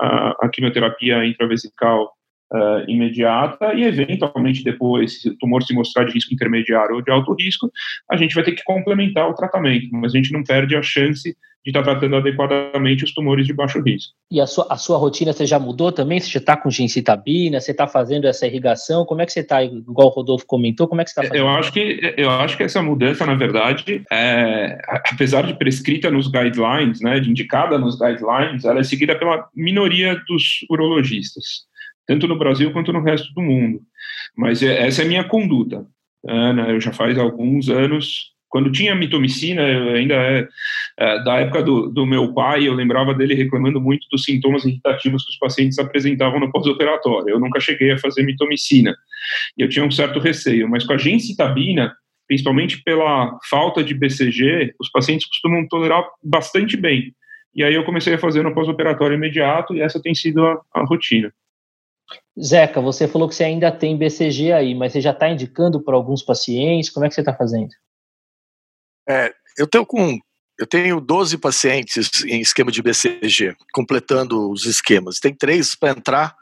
a, 0.00 0.36
a 0.42 0.48
quimioterapia 0.48 1.24
intravesical 1.24 2.12
uh, 2.52 2.88
imediata 2.88 3.74
e, 3.74 3.84
eventualmente, 3.84 4.64
depois, 4.64 5.20
se 5.20 5.28
o 5.28 5.38
tumor 5.38 5.62
se 5.62 5.74
mostrar 5.74 6.04
de 6.04 6.12
risco 6.12 6.34
intermediário 6.34 6.96
ou 6.96 7.02
de 7.02 7.10
alto 7.10 7.34
risco, 7.34 7.70
a 8.10 8.16
gente 8.16 8.34
vai 8.34 8.44
ter 8.44 8.52
que 8.52 8.64
complementar 8.64 9.28
o 9.28 9.34
tratamento, 9.34 9.88
mas 9.92 10.14
a 10.14 10.16
gente 10.16 10.32
não 10.32 10.42
perde 10.42 10.76
a 10.76 10.82
chance 10.82 11.36
de 11.64 11.70
estar 11.70 11.82
tratando 11.82 12.16
adequadamente 12.16 13.04
os 13.04 13.14
tumores 13.14 13.46
de 13.46 13.52
baixo 13.54 13.80
risco. 13.80 14.12
E 14.30 14.40
a 14.40 14.46
sua, 14.46 14.66
a 14.68 14.76
sua 14.76 14.98
rotina 14.98 15.32
você 15.32 15.46
já 15.46 15.58
mudou 15.58 15.90
também? 15.90 16.20
Você 16.20 16.30
já 16.30 16.40
está 16.40 16.56
com 16.56 16.70
gencitabina? 16.70 17.60
Você 17.60 17.70
está 17.70 17.86
fazendo 17.86 18.26
essa 18.26 18.46
irrigação? 18.46 19.06
Como 19.06 19.22
é 19.22 19.26
que 19.26 19.32
você 19.32 19.40
está, 19.40 19.64
igual 19.64 20.08
o 20.08 20.10
Rodolfo 20.10 20.46
comentou, 20.46 20.86
como 20.86 21.00
é 21.00 21.04
que 21.04 21.10
você 21.10 21.20
está 21.20 21.22
fazendo? 21.22 21.46
Eu 21.46 21.48
acho 21.48 21.72
que, 21.72 22.14
eu 22.16 22.30
acho 22.30 22.56
que 22.56 22.62
essa 22.62 22.82
mudança, 22.82 23.24
na 23.24 23.34
verdade, 23.34 24.04
é, 24.12 24.78
apesar 25.10 25.42
de 25.42 25.54
prescrita 25.54 26.10
nos 26.10 26.28
guidelines, 26.28 27.00
né, 27.00 27.18
de 27.18 27.30
indicada 27.30 27.78
nos 27.78 27.98
guidelines, 27.98 28.64
ela 28.64 28.80
é 28.80 28.84
seguida 28.84 29.18
pela 29.18 29.48
minoria 29.54 30.20
dos 30.28 30.58
urologistas 30.68 31.64
tanto 32.06 32.28
no 32.28 32.38
Brasil 32.38 32.72
quanto 32.72 32.92
no 32.92 33.02
resto 33.02 33.32
do 33.34 33.42
mundo. 33.42 33.80
Mas 34.36 34.62
é, 34.62 34.86
essa 34.86 35.02
é 35.02 35.04
a 35.04 35.08
minha 35.08 35.24
conduta. 35.24 35.86
Ana, 36.26 36.70
eu 36.70 36.80
já 36.80 36.92
faz 36.92 37.18
alguns 37.18 37.68
anos, 37.68 38.33
quando 38.54 38.70
tinha 38.70 38.94
mitomicina, 38.94 39.64
ainda 39.96 40.14
é, 40.14 40.48
é, 40.96 41.24
da 41.24 41.40
época 41.40 41.60
do, 41.60 41.88
do, 41.88 42.06
meu 42.06 42.32
pai, 42.32 42.68
eu 42.68 42.72
lembrava 42.72 43.12
dele 43.12 43.34
reclamando 43.34 43.80
muito 43.80 44.06
dos 44.12 44.22
sintomas 44.22 44.64
irritativos 44.64 45.24
que 45.24 45.32
os 45.32 45.38
pacientes 45.38 45.76
apresentavam 45.76 46.38
no 46.38 46.52
pós-operatório. 46.52 47.30
Eu 47.30 47.40
nunca 47.40 47.58
cheguei 47.58 47.90
a 47.90 47.98
fazer 47.98 48.22
mitomicina, 48.22 48.94
e 49.58 49.62
eu 49.62 49.68
tinha 49.68 49.84
um 49.84 49.90
certo 49.90 50.20
receio, 50.20 50.68
mas 50.68 50.84
com 50.86 50.92
a 50.92 50.96
gencitabina, 50.96 51.92
principalmente 52.28 52.80
pela 52.84 53.36
falta 53.50 53.82
de 53.82 53.92
BCG, 53.92 54.72
os 54.80 54.88
pacientes 54.88 55.26
costumam 55.26 55.66
tolerar 55.66 56.04
bastante 56.22 56.76
bem. 56.76 57.12
E 57.56 57.64
aí 57.64 57.74
eu 57.74 57.82
comecei 57.82 58.14
a 58.14 58.18
fazer 58.18 58.44
no 58.44 58.54
pós-operatório 58.54 59.16
imediato, 59.16 59.74
e 59.74 59.80
essa 59.80 60.00
tem 60.00 60.14
sido 60.14 60.46
a, 60.46 60.60
a 60.72 60.84
rotina. 60.84 61.32
Zeca, 62.40 62.80
você 62.80 63.08
falou 63.08 63.28
que 63.28 63.34
você 63.34 63.42
ainda 63.42 63.72
tem 63.72 63.96
BCG 63.96 64.52
aí, 64.52 64.76
mas 64.76 64.92
você 64.92 65.00
já 65.00 65.10
está 65.10 65.28
indicando 65.28 65.82
para 65.82 65.96
alguns 65.96 66.22
pacientes? 66.22 66.88
Como 66.88 67.04
é 67.04 67.08
que 67.08 67.16
você 67.16 67.20
está 67.20 67.34
fazendo? 67.34 67.70
É, 69.08 69.32
eu 69.58 69.66
tenho 69.66 69.86
com 69.86 70.18
eu 70.56 70.66
tenho 70.66 71.00
12 71.00 71.36
pacientes 71.38 72.24
em 72.24 72.40
esquema 72.40 72.70
de 72.70 72.80
BCG, 72.80 73.56
completando 73.72 74.52
os 74.52 74.66
esquemas. 74.66 75.18
Tem 75.18 75.34
três 75.34 75.74
para 75.74 75.90
entrar 75.90 76.36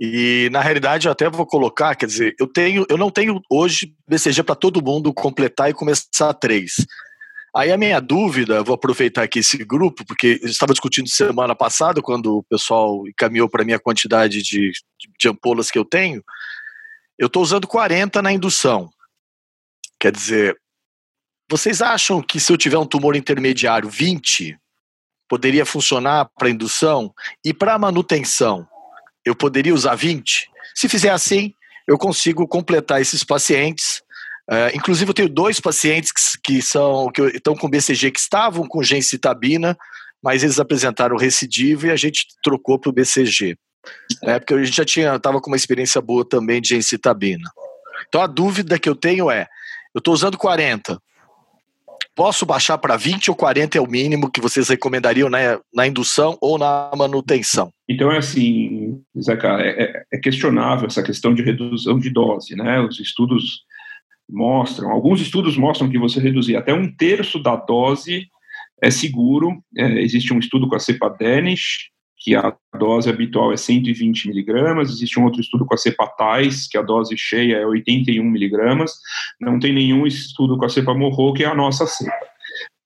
e 0.00 0.48
na 0.50 0.62
realidade 0.62 1.06
eu 1.06 1.12
até 1.12 1.28
vou 1.28 1.44
colocar, 1.46 1.94
quer 1.94 2.06
dizer, 2.06 2.34
eu 2.40 2.46
tenho, 2.46 2.86
eu 2.88 2.96
não 2.96 3.10
tenho 3.10 3.38
hoje 3.50 3.94
BCG 4.08 4.42
para 4.42 4.54
todo 4.54 4.82
mundo 4.82 5.12
completar 5.12 5.68
e 5.68 5.74
começar 5.74 6.32
três. 6.32 6.86
Aí 7.54 7.70
a 7.70 7.76
minha 7.76 8.00
dúvida, 8.00 8.62
vou 8.62 8.74
aproveitar 8.74 9.24
aqui 9.24 9.40
esse 9.40 9.58
grupo, 9.58 10.04
porque 10.06 10.38
eu 10.40 10.48
estava 10.48 10.72
discutindo 10.72 11.08
semana 11.08 11.54
passada, 11.54 12.00
quando 12.00 12.38
o 12.38 12.42
pessoal 12.44 13.06
encaminhou 13.08 13.48
para 13.48 13.64
mim 13.64 13.72
a 13.72 13.78
quantidade 13.78 14.42
de, 14.42 14.72
de 15.18 15.28
ampolas 15.28 15.70
que 15.70 15.78
eu 15.78 15.84
tenho, 15.84 16.22
eu 17.18 17.26
estou 17.26 17.42
usando 17.42 17.66
40 17.66 18.22
na 18.22 18.32
indução. 18.32 18.88
Quer 19.98 20.12
dizer, 20.12 20.56
vocês 21.50 21.82
acham 21.82 22.22
que 22.22 22.38
se 22.38 22.52
eu 22.52 22.56
tiver 22.56 22.78
um 22.78 22.86
tumor 22.86 23.16
intermediário 23.16 23.88
20, 23.88 24.56
poderia 25.28 25.66
funcionar 25.66 26.30
para 26.38 26.48
indução? 26.48 27.12
E 27.44 27.52
para 27.52 27.78
manutenção, 27.78 28.66
eu 29.24 29.34
poderia 29.34 29.74
usar 29.74 29.96
20? 29.96 30.48
Se 30.74 30.88
fizer 30.88 31.10
assim, 31.10 31.52
eu 31.86 31.98
consigo 31.98 32.46
completar 32.46 33.00
esses 33.00 33.24
pacientes 33.24 34.02
Uh, 34.50 34.74
inclusive, 34.74 35.08
eu 35.08 35.14
tenho 35.14 35.28
dois 35.28 35.60
pacientes 35.60 36.10
que, 36.10 36.40
que 36.42 36.62
são 36.62 37.08
que 37.12 37.22
estão 37.22 37.54
com 37.54 37.70
BCG 37.70 38.10
que 38.10 38.18
estavam 38.18 38.66
com 38.66 38.82
gencitabina, 38.82 39.78
mas 40.20 40.42
eles 40.42 40.58
apresentaram 40.58 41.16
recidivo 41.16 41.86
e 41.86 41.90
a 41.92 41.94
gente 41.94 42.26
trocou 42.42 42.76
para 42.76 42.90
o 42.90 42.92
BCG. 42.92 43.56
É, 44.24 44.40
porque 44.40 44.54
a 44.54 44.64
gente 44.64 44.76
já 44.76 44.84
tinha, 44.84 45.14
estava 45.14 45.40
com 45.40 45.48
uma 45.48 45.56
experiência 45.56 46.00
boa 46.00 46.28
também 46.28 46.60
de 46.60 46.70
gencitabina. 46.70 47.48
Então 48.08 48.20
a 48.20 48.26
dúvida 48.26 48.76
que 48.76 48.88
eu 48.88 48.96
tenho 48.96 49.30
é: 49.30 49.46
eu 49.94 50.00
estou 50.00 50.12
usando 50.12 50.36
40, 50.36 51.00
posso 52.14 52.44
baixar 52.44 52.78
para 52.78 52.96
20 52.96 53.30
ou 53.30 53.36
40 53.36 53.78
é 53.78 53.80
o 53.80 53.90
mínimo 53.90 54.30
que 54.30 54.40
vocês 54.40 54.68
recomendariam 54.68 55.28
na, 55.28 55.60
na 55.74 55.86
indução 55.86 56.36
ou 56.40 56.58
na 56.58 56.90
manutenção? 56.96 57.70
Então 57.88 58.10
é 58.10 58.18
assim, 58.18 59.00
Zeca, 59.20 59.60
é, 59.60 59.84
é, 59.84 60.02
é 60.12 60.18
questionável 60.18 60.86
essa 60.86 61.02
questão 61.02 61.34
de 61.34 61.42
redução 61.42 61.98
de 61.98 62.10
dose, 62.10 62.54
né? 62.54 62.80
Os 62.80 63.00
estudos 63.00 63.62
mostram, 64.28 64.90
alguns 64.90 65.20
estudos 65.20 65.56
mostram 65.56 65.90
que 65.90 65.98
você 65.98 66.20
reduzir 66.20 66.56
até 66.56 66.72
um 66.72 66.90
terço 66.94 67.42
da 67.42 67.56
dose 67.56 68.28
é 68.82 68.90
seguro. 68.90 69.62
É, 69.76 70.00
existe 70.00 70.32
um 70.32 70.38
estudo 70.38 70.68
com 70.68 70.74
a 70.74 70.80
cepa 70.80 71.08
Danish, 71.08 71.89
que 72.20 72.36
a 72.36 72.54
dose 72.78 73.08
habitual 73.08 73.52
é 73.52 73.56
120 73.56 74.28
miligramas. 74.28 74.90
Existe 74.90 75.18
um 75.18 75.24
outro 75.24 75.40
estudo 75.40 75.64
com 75.64 75.74
a 75.74 75.78
cepa 75.78 76.06
Thais, 76.06 76.68
que 76.68 76.76
a 76.76 76.82
dose 76.82 77.16
cheia 77.16 77.56
é 77.56 77.66
81 77.66 78.22
miligramas. 78.22 78.92
Não 79.40 79.58
tem 79.58 79.72
nenhum 79.72 80.06
estudo 80.06 80.58
com 80.58 80.66
a 80.66 80.68
cepa 80.68 80.94
Morro, 80.94 81.32
que 81.32 81.42
é 81.42 81.46
a 81.46 81.54
nossa 81.54 81.86
cepa. 81.86 82.12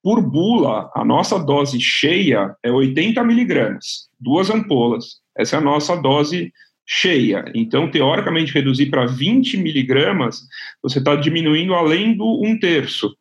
Por 0.03 0.23
bula, 0.23 0.91
a 0.95 1.05
nossa 1.05 1.39
dose 1.39 1.81
cheia 1.81 2.55
é 2.63 2.71
80 2.71 3.25
miligramas, 3.25 4.09
duas 4.21 4.51
ampolas. 4.51 5.17
Essa 5.37 5.57
é 5.57 5.59
a 5.59 5.63
nossa 5.63 5.97
dose 5.97 6.53
cheia. 6.87 7.45
Então, 7.55 7.91
teoricamente, 7.91 8.53
reduzir 8.53 8.87
para 8.87 9.07
20 9.07 9.57
miligramas, 9.57 10.41
você 10.83 10.99
está 10.99 11.17
diminuindo 11.17 11.75
além 11.75 12.17
do 12.17 12.43
um 12.45 12.59
terço. 12.59 13.17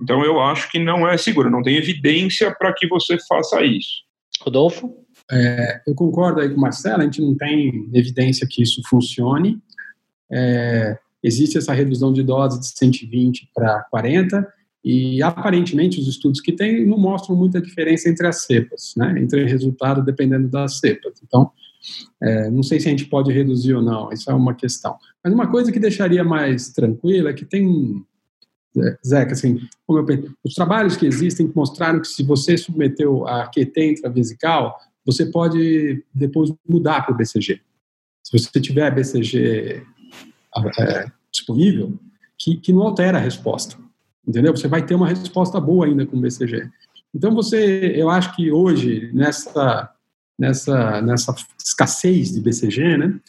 Então, 0.00 0.24
eu 0.24 0.40
acho 0.40 0.70
que 0.70 0.78
não 0.78 1.06
é 1.06 1.18
seguro, 1.18 1.50
não 1.50 1.62
tem 1.62 1.76
evidência 1.76 2.54
para 2.56 2.72
que 2.72 2.86
você 2.86 3.18
faça 3.28 3.62
isso. 3.64 4.04
Rodolfo? 4.40 4.94
É, 5.30 5.82
eu 5.86 5.94
concordo 5.94 6.40
aí 6.40 6.48
com 6.48 6.56
o 6.56 6.60
Marcelo, 6.60 7.02
a 7.02 7.04
gente 7.04 7.20
não 7.20 7.36
tem 7.36 7.88
evidência 7.94 8.46
que 8.48 8.62
isso 8.62 8.82
funcione. 8.88 9.60
É, 10.30 10.98
existe 11.22 11.58
essa 11.58 11.72
redução 11.72 12.12
de 12.12 12.22
dose 12.22 12.58
de 12.58 12.66
120 12.66 13.50
para 13.54 13.84
40, 13.90 14.46
e 14.84 15.22
aparentemente 15.22 16.00
os 16.00 16.08
estudos 16.08 16.40
que 16.40 16.52
tem 16.52 16.86
não 16.86 16.98
mostram 16.98 17.36
muita 17.36 17.60
diferença 17.60 18.08
entre 18.08 18.26
as 18.26 18.44
cepas, 18.44 18.94
né, 18.96 19.14
entre 19.18 19.44
resultado 19.44 20.02
dependendo 20.02 20.48
das 20.48 20.78
cepas. 20.78 21.20
Então, 21.22 21.50
é, 22.20 22.50
não 22.50 22.62
sei 22.62 22.80
se 22.80 22.88
a 22.88 22.90
gente 22.90 23.04
pode 23.06 23.30
reduzir 23.30 23.74
ou 23.74 23.82
não, 23.82 24.10
isso 24.10 24.30
é 24.30 24.34
uma 24.34 24.54
questão. 24.54 24.96
Mas 25.22 25.32
uma 25.32 25.50
coisa 25.50 25.70
que 25.70 25.78
deixaria 25.78 26.24
mais 26.24 26.70
tranquila 26.70 27.30
é 27.30 27.34
que 27.34 27.44
tem, 27.44 28.02
é, 28.76 28.98
Zeca, 29.06 29.32
assim, 29.32 29.60
penso, 30.06 30.34
os 30.42 30.54
trabalhos 30.54 30.96
que 30.96 31.06
existem 31.06 31.50
mostraram 31.54 32.00
que 32.00 32.08
se 32.08 32.22
você 32.22 32.56
submeteu 32.56 33.26
a 33.28 33.46
QT 33.48 33.92
intravesical, 33.92 34.78
você 35.04 35.26
pode 35.26 36.04
depois 36.14 36.52
mudar 36.68 37.04
para 37.04 37.14
o 37.14 37.16
BCG. 37.16 37.60
Se 38.22 38.38
você 38.38 38.60
tiver 38.60 38.94
BCG 38.94 39.82
é, 40.78 41.10
disponível, 41.30 41.98
que, 42.38 42.56
que 42.56 42.72
não 42.72 42.82
altera 42.82 43.18
a 43.18 43.20
resposta, 43.20 43.76
entendeu? 44.26 44.56
Você 44.56 44.68
vai 44.68 44.84
ter 44.84 44.94
uma 44.94 45.08
resposta 45.08 45.60
boa 45.60 45.86
ainda 45.86 46.06
com 46.06 46.16
o 46.16 46.20
BCG. 46.20 46.70
Então 47.14 47.34
você, 47.34 47.92
eu 47.96 48.08
acho 48.08 48.34
que 48.36 48.52
hoje 48.52 49.10
nessa 49.12 49.92
nessa, 50.40 51.02
nessa 51.02 51.34
escassez 51.62 52.32
de 52.32 52.40
BCG, 52.40 52.96
né? 52.96 53.20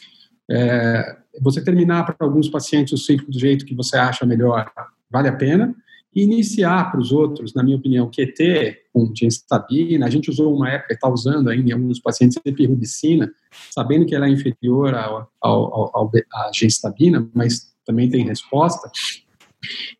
É, 0.50 1.18
você 1.42 1.62
terminar 1.62 2.04
para 2.04 2.16
alguns 2.26 2.48
pacientes 2.48 2.92
o 2.94 2.96
ciclo 2.96 3.30
do 3.30 3.38
jeito 3.38 3.66
que 3.66 3.74
você 3.74 3.98
acha 3.98 4.24
melhor 4.24 4.72
vale 5.10 5.28
a 5.28 5.36
pena. 5.36 5.74
E 6.14 6.22
iniciar 6.22 6.90
para 6.90 7.00
os 7.00 7.10
outros, 7.10 7.54
na 7.54 7.62
minha 7.62 7.76
opinião, 7.76 8.10
QT 8.10 8.82
com 8.92 9.10
gencitabina, 9.14 10.06
a 10.06 10.10
gente 10.10 10.28
usou 10.28 10.54
uma 10.54 10.68
época, 10.68 10.92
está 10.92 11.08
usando 11.08 11.48
ainda 11.48 11.70
em 11.70 11.72
alguns 11.72 11.98
pacientes 11.98 12.38
epirubicina, 12.44 13.32
sabendo 13.70 14.04
que 14.04 14.14
ela 14.14 14.26
é 14.26 14.30
inferior 14.30 14.94
ao, 14.94 15.30
ao, 15.40 15.74
ao, 15.74 15.96
ao, 15.96 16.10
à 16.34 16.50
gencitabina, 16.52 17.26
mas 17.34 17.74
também 17.86 18.10
tem 18.10 18.26
resposta. 18.26 18.90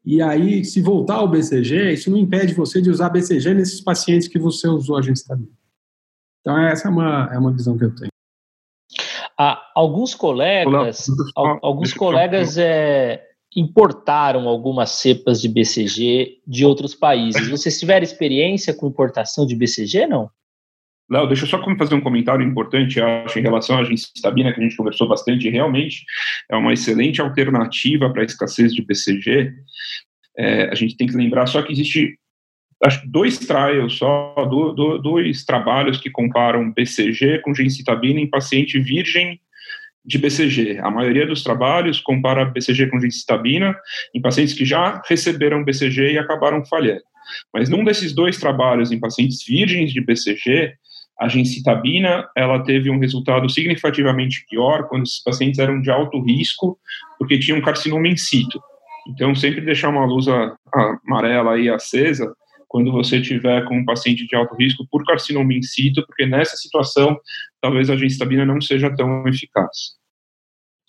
E 0.05 0.20
aí, 0.20 0.64
se 0.64 0.83
voltar 0.83 1.16
ao 1.16 1.29
BCG, 1.29 1.92
isso 1.92 2.11
não 2.11 2.18
impede 2.18 2.53
você 2.53 2.83
de 2.83 2.90
usar 2.90 3.09
BCG 3.09 3.55
nesses 3.55 3.81
pacientes 3.81 4.29
que 4.29 4.38
você 4.38 4.68
usou 4.68 4.96
a 4.96 5.03
gencitabina. 5.03 5.48
Então, 6.40 6.59
essa 6.59 6.88
é 6.88 6.90
uma, 6.90 7.31
é 7.33 7.38
uma 7.38 7.53
visão 7.53 7.79
que 7.79 7.85
eu 7.85 7.94
tenho. 7.94 8.11
Ah, 9.38 9.70
alguns 9.75 10.14
colegas, 10.14 11.07
Olá, 11.35 11.59
alguns 11.62 11.94
colegas 11.94 12.59
é, 12.59 13.31
importaram 13.56 14.48
algumas 14.48 14.90
cepas 14.90 15.40
de 15.40 15.48
BCG 15.48 16.38
de 16.46 16.64
outros 16.64 16.94
países. 16.94 17.48
Vocês 17.50 17.78
tiveram 17.78 18.04
experiência 18.04 18.74
com 18.74 18.88
importação 18.88 19.46
de 19.46 19.54
BCG, 19.54 20.06
não? 20.06 20.30
Léo, 21.10 21.26
deixa 21.26 21.44
eu 21.44 21.48
só 21.48 21.62
fazer 21.76 21.94
um 21.94 22.00
comentário 22.00 22.46
importante, 22.46 22.98
acho, 23.00 23.38
em 23.38 23.42
relação 23.42 23.78
à 23.78 23.84
gencitabina, 23.84 24.52
que 24.52 24.60
a 24.60 24.62
gente 24.62 24.76
conversou 24.76 25.06
bastante, 25.06 25.50
realmente 25.50 26.04
é 26.50 26.56
uma 26.56 26.72
excelente 26.72 27.20
alternativa 27.20 28.10
para 28.10 28.22
a 28.22 28.24
escassez 28.24 28.74
de 28.74 28.82
BCG. 28.82 29.52
É, 30.38 30.70
a 30.70 30.74
gente 30.74 30.96
tem 30.96 31.06
que 31.06 31.16
lembrar 31.16 31.46
só 31.46 31.60
que 31.60 31.70
existe, 31.70 32.18
acho 32.82 33.06
dois 33.10 33.38
trials 33.38 33.98
só, 33.98 34.34
do, 34.48 34.72
do, 34.72 34.98
dois 34.98 35.44
trabalhos 35.44 35.98
que 35.98 36.08
comparam 36.08 36.72
BCG 36.72 37.40
com 37.40 37.54
gencitabina 37.54 38.18
em 38.18 38.30
paciente 38.30 38.78
virgem 38.78 39.38
de 40.04 40.18
BCG. 40.18 40.78
A 40.80 40.90
maioria 40.90 41.26
dos 41.26 41.42
trabalhos 41.42 42.00
compara 42.00 42.44
BCG 42.44 42.88
com 42.88 43.00
gencitabina 43.00 43.76
em 44.14 44.20
pacientes 44.20 44.54
que 44.54 44.64
já 44.64 45.00
receberam 45.08 45.64
BCG 45.64 46.12
e 46.12 46.18
acabaram 46.18 46.64
falhando. 46.64 47.02
Mas 47.52 47.68
num 47.68 47.84
desses 47.84 48.12
dois 48.12 48.38
trabalhos 48.38 48.90
em 48.90 48.98
pacientes 48.98 49.44
virgens 49.46 49.92
de 49.92 50.00
BCG, 50.00 50.74
a 51.20 51.28
gencitabina 51.28 52.28
ela 52.36 52.64
teve 52.64 52.90
um 52.90 52.98
resultado 52.98 53.48
significativamente 53.48 54.44
pior 54.50 54.88
quando 54.88 55.04
esses 55.04 55.22
pacientes 55.22 55.58
eram 55.58 55.80
de 55.80 55.90
alto 55.90 56.20
risco, 56.20 56.78
porque 57.18 57.38
tinham 57.38 57.60
carcinoma 57.60 58.08
in 58.08 58.16
situ. 58.16 58.60
Então, 59.08 59.34
sempre 59.34 59.60
deixar 59.60 59.88
uma 59.88 60.04
luz 60.04 60.26
amarela 61.06 61.54
aí 61.54 61.68
acesa 61.68 62.32
quando 62.68 62.90
você 62.90 63.20
tiver 63.20 63.64
com 63.66 63.76
um 63.76 63.84
paciente 63.84 64.26
de 64.26 64.34
alto 64.34 64.56
risco 64.56 64.86
por 64.90 65.04
carcinoma 65.04 65.52
in 65.52 65.62
situ, 65.62 66.04
porque 66.06 66.24
nessa 66.26 66.56
situação 66.56 67.16
talvez 67.62 67.88
a 67.88 67.96
gencitabina 67.96 68.44
não 68.44 68.61
seja 68.61 68.94
tão 68.94 69.27
eficaz. 69.27 69.96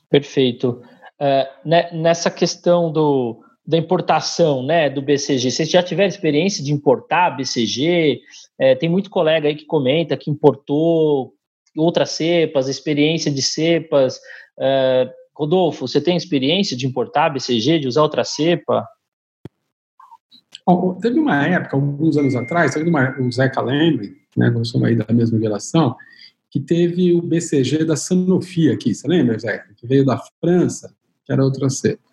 Perfeito. 0.10 0.82
Uh, 1.22 1.96
nessa 1.96 2.30
questão 2.30 2.92
do, 2.92 3.42
da 3.66 3.78
importação 3.78 4.66
né, 4.66 4.90
do 4.90 5.02
BCG, 5.02 5.52
vocês 5.52 5.70
já 5.70 5.82
tiveram 5.82 6.10
experiência 6.10 6.64
de 6.64 6.74
importar 6.74 7.38
BCG? 7.38 8.20
É, 8.60 8.76
tem 8.76 8.90
muito 8.90 9.10
colega 9.10 9.48
aí 9.48 9.56
que 9.56 9.66
comenta 9.66 10.18
que 10.18 10.30
importou 10.30 11.34
outras 11.78 12.12
cepas, 12.12 12.68
experiência 12.68 13.32
de 13.32 13.42
cepas. 13.42 14.20
É, 14.60 15.10
Rodolfo, 15.36 15.88
você 15.88 16.02
tem 16.02 16.18
experiência 16.18 16.76
de 16.76 16.86
importar 16.86 17.30
BCG, 17.30 17.80
de 17.80 17.88
usar 17.88 18.02
outra 18.02 18.24
cepa? 18.24 18.88
Bom, 20.66 20.96
teve 20.96 21.20
uma 21.20 21.46
época, 21.46 21.76
alguns 21.76 22.18
anos 22.18 22.36
atrás, 22.36 22.74
teve 22.74 22.90
uma, 22.90 23.20
o 23.20 23.32
Zeca 23.32 23.62
Lembre, 23.62 24.16
né, 24.36 24.50
nós 24.50 24.70
somos 24.70 24.88
aí 24.88 24.96
da 24.96 25.12
mesma 25.14 25.40
geração, 25.40 25.96
que 26.54 26.60
teve 26.60 27.12
o 27.16 27.20
BCG 27.20 27.84
da 27.84 27.96
Sanofi 27.96 28.70
aqui, 28.70 28.94
você 28.94 29.08
lembra, 29.08 29.40
Zeca? 29.40 29.74
Que 29.76 29.88
veio 29.88 30.06
da 30.06 30.22
França, 30.40 30.96
que 31.26 31.34
era 31.34 31.44
outra 31.44 31.68
cepa. 31.68 32.04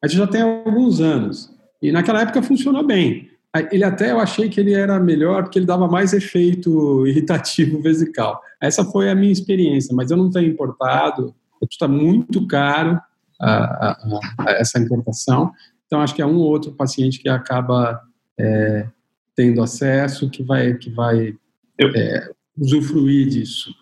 A 0.00 0.06
gente 0.06 0.18
já 0.18 0.28
tem 0.28 0.42
alguns 0.42 1.00
anos. 1.00 1.50
E 1.82 1.90
naquela 1.90 2.22
época 2.22 2.40
funcionou 2.40 2.86
bem. 2.86 3.28
Ele 3.72 3.82
até 3.82 4.12
eu 4.12 4.20
achei 4.20 4.48
que 4.48 4.60
ele 4.60 4.74
era 4.74 5.00
melhor 5.00 5.42
porque 5.42 5.58
ele 5.58 5.66
dava 5.66 5.88
mais 5.88 6.12
efeito 6.12 7.04
irritativo 7.08 7.82
vesical. 7.82 8.40
Essa 8.60 8.84
foi 8.84 9.10
a 9.10 9.14
minha 9.14 9.32
experiência, 9.32 9.92
mas 9.92 10.12
eu 10.12 10.16
não 10.16 10.30
tenho 10.30 10.52
importado, 10.52 11.34
custa 11.58 11.88
muito 11.88 12.46
caro 12.46 12.96
a, 13.40 13.50
a, 13.50 14.20
a 14.38 14.50
essa 14.52 14.78
importação. 14.78 15.50
Então 15.86 16.00
acho 16.00 16.14
que 16.14 16.22
é 16.22 16.26
um 16.26 16.36
ou 16.36 16.48
outro 16.48 16.70
paciente 16.70 17.18
que 17.18 17.28
acaba 17.28 18.00
é, 18.38 18.86
tendo 19.34 19.60
acesso 19.60 20.30
que 20.30 20.44
vai 20.44 20.74
que 20.74 20.90
vai 20.90 21.34
é, 21.80 22.30
usufruir 22.56 23.28
disso. 23.28 23.79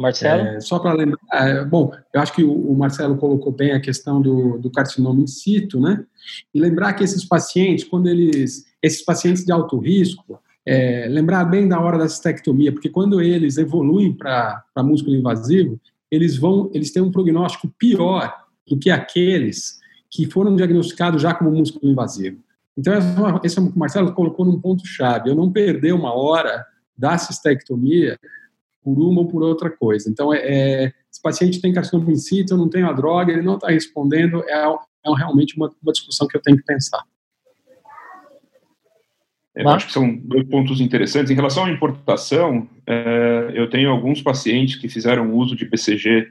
Marcelo? 0.00 0.42
É, 0.42 0.60
só 0.60 0.78
para 0.78 0.92
lembrar, 0.92 1.18
é, 1.32 1.64
bom, 1.64 1.92
eu 2.12 2.20
acho 2.20 2.32
que 2.32 2.44
o, 2.44 2.74
Marcelo 2.74 3.16
colocou 3.16 3.52
bem 3.52 3.72
a 3.72 3.80
questão 3.80 4.20
do, 4.20 4.58
do 4.58 4.70
carcinoma 4.70 5.20
in 5.20 5.26
situ, 5.26 5.80
né? 5.80 6.04
E 6.52 6.60
lembrar 6.60 6.92
que 6.94 7.04
esses 7.04 7.24
pacientes, 7.24 7.84
quando 7.84 8.08
eles, 8.08 8.64
esses 8.82 9.02
pacientes 9.04 9.44
de 9.44 9.52
alto 9.52 9.78
risco, 9.78 10.40
é, 10.66 11.06
lembrar 11.08 11.44
bem 11.44 11.68
da 11.68 11.80
hora 11.80 11.98
da 11.98 12.08
cistectomia, 12.08 12.72
porque 12.72 12.88
quando 12.88 13.20
eles 13.20 13.56
evoluem 13.56 14.12
para 14.12 14.64
músculo 14.78 15.14
invasivo, 15.14 15.80
eles 16.10 16.36
vão, 16.36 16.70
eles 16.74 16.90
têm 16.92 17.02
um 17.02 17.10
prognóstico 17.10 17.72
pior 17.78 18.34
do 18.68 18.78
que 18.78 18.90
aqueles 18.90 19.78
que 20.10 20.26
foram 20.30 20.56
diagnosticados 20.56 21.22
já 21.22 21.32
como 21.32 21.50
músculo 21.50 21.90
invasivo. 21.90 22.38
Então, 22.76 22.92
esse 23.42 23.58
é 23.58 23.62
o 23.62 23.70
que 23.70 23.76
o 23.76 23.78
Marcelo 23.78 24.12
colocou 24.12 24.44
num 24.44 24.60
ponto 24.60 24.86
chave. 24.86 25.30
Eu 25.30 25.34
não 25.34 25.50
perder 25.50 25.94
uma 25.94 26.12
hora 26.12 26.64
da 26.96 27.16
cistectomia 27.16 28.18
por 28.86 29.00
uma 29.00 29.22
ou 29.22 29.26
por 29.26 29.42
outra 29.42 29.68
coisa. 29.68 30.08
Então, 30.08 30.32
é, 30.32 30.38
é 30.38 30.92
esse 31.10 31.20
paciente 31.20 31.60
tem 31.60 31.72
carcinoma 31.72 32.12
in 32.12 32.16
situ, 32.16 32.54
eu 32.54 32.58
não 32.58 32.68
tenho 32.68 32.88
a 32.88 32.92
droga, 32.92 33.32
ele 33.32 33.42
não 33.42 33.56
está 33.56 33.68
respondendo, 33.68 34.44
é, 34.46 34.54
é 34.54 35.16
realmente 35.16 35.56
uma, 35.56 35.74
uma 35.82 35.92
discussão 35.92 36.28
que 36.28 36.36
eu 36.36 36.42
tenho 36.42 36.56
que 36.56 36.62
pensar. 36.62 37.02
Eu 39.56 39.68
acho 39.70 39.86
que 39.86 39.92
são 39.92 40.14
dois 40.14 40.46
pontos 40.46 40.80
interessantes. 40.82 41.30
Em 41.30 41.34
relação 41.34 41.64
à 41.64 41.70
importação, 41.70 42.68
é, 42.86 43.52
eu 43.54 43.68
tenho 43.70 43.90
alguns 43.90 44.20
pacientes 44.20 44.76
que 44.76 44.86
fizeram 44.86 45.34
uso 45.34 45.56
de 45.56 45.64
BCG 45.64 46.28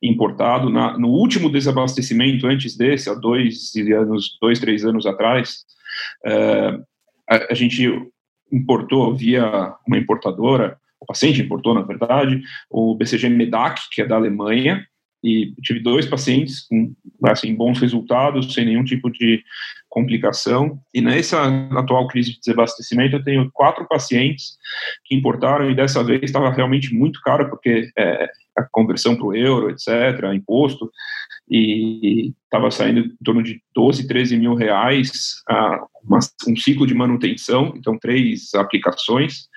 importado. 0.00 0.70
No 0.70 1.08
último 1.08 1.50
desabastecimento, 1.50 2.46
antes 2.46 2.76
desse, 2.76 3.10
há 3.10 3.14
dois 3.14 3.72
anos, 3.76 4.38
dois, 4.40 4.60
três 4.60 4.84
anos 4.84 5.04
atrás, 5.04 5.64
é, 6.24 6.78
a, 7.28 7.54
gente 7.54 7.92
importou 8.52 9.16
via 9.16 9.74
uma 9.84 9.98
importadora 9.98 10.78
o 11.00 11.06
paciente 11.06 11.40
importou, 11.40 11.74
na 11.74 11.82
verdade, 11.82 12.42
o 12.68 12.94
BCG 12.94 13.28
Medac, 13.28 13.80
que 13.90 14.02
é 14.02 14.06
da 14.06 14.16
Alemanha, 14.16 14.84
e 15.22 15.52
tive 15.62 15.80
dois 15.80 16.06
pacientes 16.06 16.66
com 16.66 16.94
assim, 17.24 17.54
bons 17.54 17.78
resultados, 17.78 18.54
sem 18.54 18.64
nenhum 18.64 18.84
tipo 18.84 19.10
de 19.10 19.42
complicação. 19.88 20.80
E 20.94 21.00
nessa 21.00 21.46
atual 21.72 22.08
crise 22.08 22.32
de 22.32 22.40
desabastecimento, 22.40 23.16
eu 23.16 23.24
tenho 23.24 23.50
quatro 23.52 23.86
pacientes 23.86 24.56
que 25.04 25.14
importaram 25.14 25.70
e 25.70 25.74
dessa 25.74 26.02
vez 26.02 26.22
estava 26.22 26.50
realmente 26.50 26.94
muito 26.94 27.20
caro, 27.20 27.50
porque 27.50 27.90
é, 27.98 28.28
a 28.56 28.62
conversão 28.70 29.14
para 29.14 29.26
o 29.26 29.34
euro, 29.34 29.70
etc., 29.70 30.32
imposto, 30.34 30.90
e 31.48 32.32
estava 32.44 32.70
saindo 32.70 33.00
em 33.00 33.16
torno 33.24 33.42
de 33.42 33.60
12, 33.74 34.06
13 34.06 34.36
mil 34.36 34.54
reais 34.54 35.42
uh, 35.50 35.84
uma, 36.04 36.20
um 36.46 36.56
ciclo 36.56 36.86
de 36.86 36.94
manutenção, 36.94 37.74
então 37.76 37.98
três 37.98 38.54
aplicações. 38.54 39.49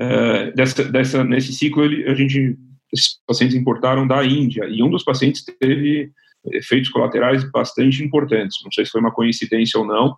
Uh, 0.00 0.54
dessa, 0.54 0.84
dessa, 0.84 1.24
nesse 1.24 1.52
ciclo, 1.52 1.84
ele, 1.84 2.08
a 2.08 2.14
gente, 2.14 2.56
esses 2.92 3.20
pacientes 3.26 3.56
importaram 3.56 4.06
da 4.06 4.24
Índia, 4.24 4.66
e 4.68 4.82
um 4.82 4.90
dos 4.90 5.04
pacientes 5.04 5.44
teve 5.44 6.10
efeitos 6.52 6.90
colaterais 6.90 7.48
bastante 7.50 8.02
importantes. 8.02 8.58
Não 8.62 8.70
sei 8.70 8.84
se 8.84 8.90
foi 8.90 9.00
uma 9.00 9.12
coincidência 9.12 9.78
ou 9.80 9.86
não, 9.86 10.16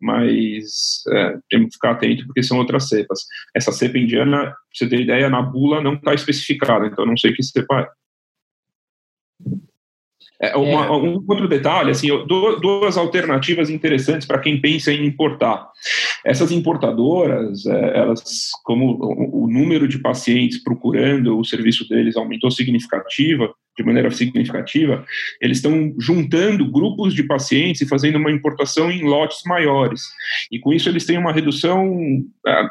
mas 0.00 1.02
é, 1.08 1.38
temos 1.50 1.68
que 1.68 1.74
ficar 1.74 1.92
atento 1.92 2.26
porque 2.26 2.42
são 2.42 2.58
outras 2.58 2.88
cepas. 2.88 3.26
Essa 3.54 3.72
cepa 3.72 3.98
indiana, 3.98 4.44
pra 4.44 4.56
você 4.72 4.88
ter 4.88 5.00
ideia, 5.00 5.28
na 5.28 5.42
bula 5.42 5.80
não 5.80 5.94
está 5.94 6.14
especificada, 6.14 6.86
então 6.86 7.04
não 7.04 7.16
sei 7.16 7.32
que 7.32 7.42
cepa 7.42 7.80
é. 7.80 7.88
É, 10.40 10.56
uma, 10.56 10.86
é. 10.86 10.90
Um 10.90 11.24
outro 11.26 11.48
detalhe, 11.48 11.90
assim, 11.90 12.08
duas 12.26 12.96
alternativas 12.96 13.70
interessantes 13.70 14.26
para 14.26 14.40
quem 14.40 14.60
pensa 14.60 14.92
em 14.92 15.06
importar. 15.06 15.68
Essas 16.24 16.50
importadoras, 16.50 17.64
é, 17.66 17.98
elas, 17.98 18.50
como 18.64 18.98
o 19.32 19.48
número 19.48 19.86
de 19.86 19.98
pacientes 19.98 20.62
procurando 20.62 21.38
o 21.38 21.44
serviço 21.44 21.88
deles 21.88 22.16
aumentou 22.16 22.50
significativa, 22.50 23.52
de 23.76 23.84
maneira 23.84 24.10
significativa, 24.10 25.04
eles 25.40 25.58
estão 25.58 25.94
juntando 25.98 26.70
grupos 26.70 27.12
de 27.12 27.24
pacientes 27.24 27.80
e 27.80 27.88
fazendo 27.88 28.16
uma 28.16 28.30
importação 28.30 28.90
em 28.90 29.02
lotes 29.02 29.42
maiores. 29.46 30.00
E 30.50 30.58
com 30.58 30.72
isso 30.72 30.88
eles 30.88 31.04
têm 31.04 31.18
uma 31.18 31.32
redução 31.32 31.92
é, 32.46 32.62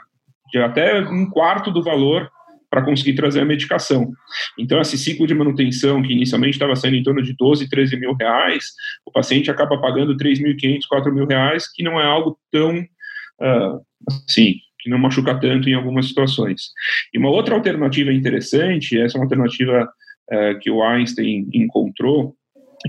de 0.52 0.60
até 0.60 1.02
um 1.02 1.30
quarto 1.30 1.72
do 1.72 1.84
valor 1.84 2.30
para 2.74 2.82
conseguir 2.84 3.14
trazer 3.14 3.42
a 3.42 3.46
medicação. 3.46 4.12
Então, 4.58 4.82
esse 4.82 4.98
ciclo 4.98 5.28
de 5.28 5.36
manutenção, 5.36 6.02
que 6.02 6.12
inicialmente 6.12 6.56
estava 6.56 6.76
sendo 6.76 6.96
em 6.96 7.04
torno 7.04 7.22
de 7.22 7.36
12, 7.38 7.70
13 7.70 8.00
mil 8.00 8.16
reais, 8.16 8.72
o 9.06 9.12
paciente 9.12 9.52
acaba 9.52 9.80
pagando 9.80 10.18
3.500, 10.18 10.80
4 10.90 11.14
mil 11.14 11.28
reais, 11.28 11.72
que 11.72 11.84
não 11.84 12.02
é 12.02 12.04
algo 12.04 12.36
tão, 12.52 12.80
uh, 12.80 13.80
assim, 14.28 14.56
que 14.80 14.90
não 14.90 14.98
machuca 14.98 15.40
tanto 15.40 15.70
em 15.70 15.76
algumas 15.76 16.08
situações. 16.08 16.72
E 17.14 17.20
uma 17.20 17.30
outra 17.30 17.54
alternativa 17.54 18.12
interessante, 18.12 19.00
essa 19.00 19.18
é 19.18 19.20
uma 19.20 19.26
alternativa 19.26 19.88
uh, 20.32 20.60
que 20.60 20.72
o 20.72 20.82
Einstein 20.82 21.48
encontrou, 21.54 22.36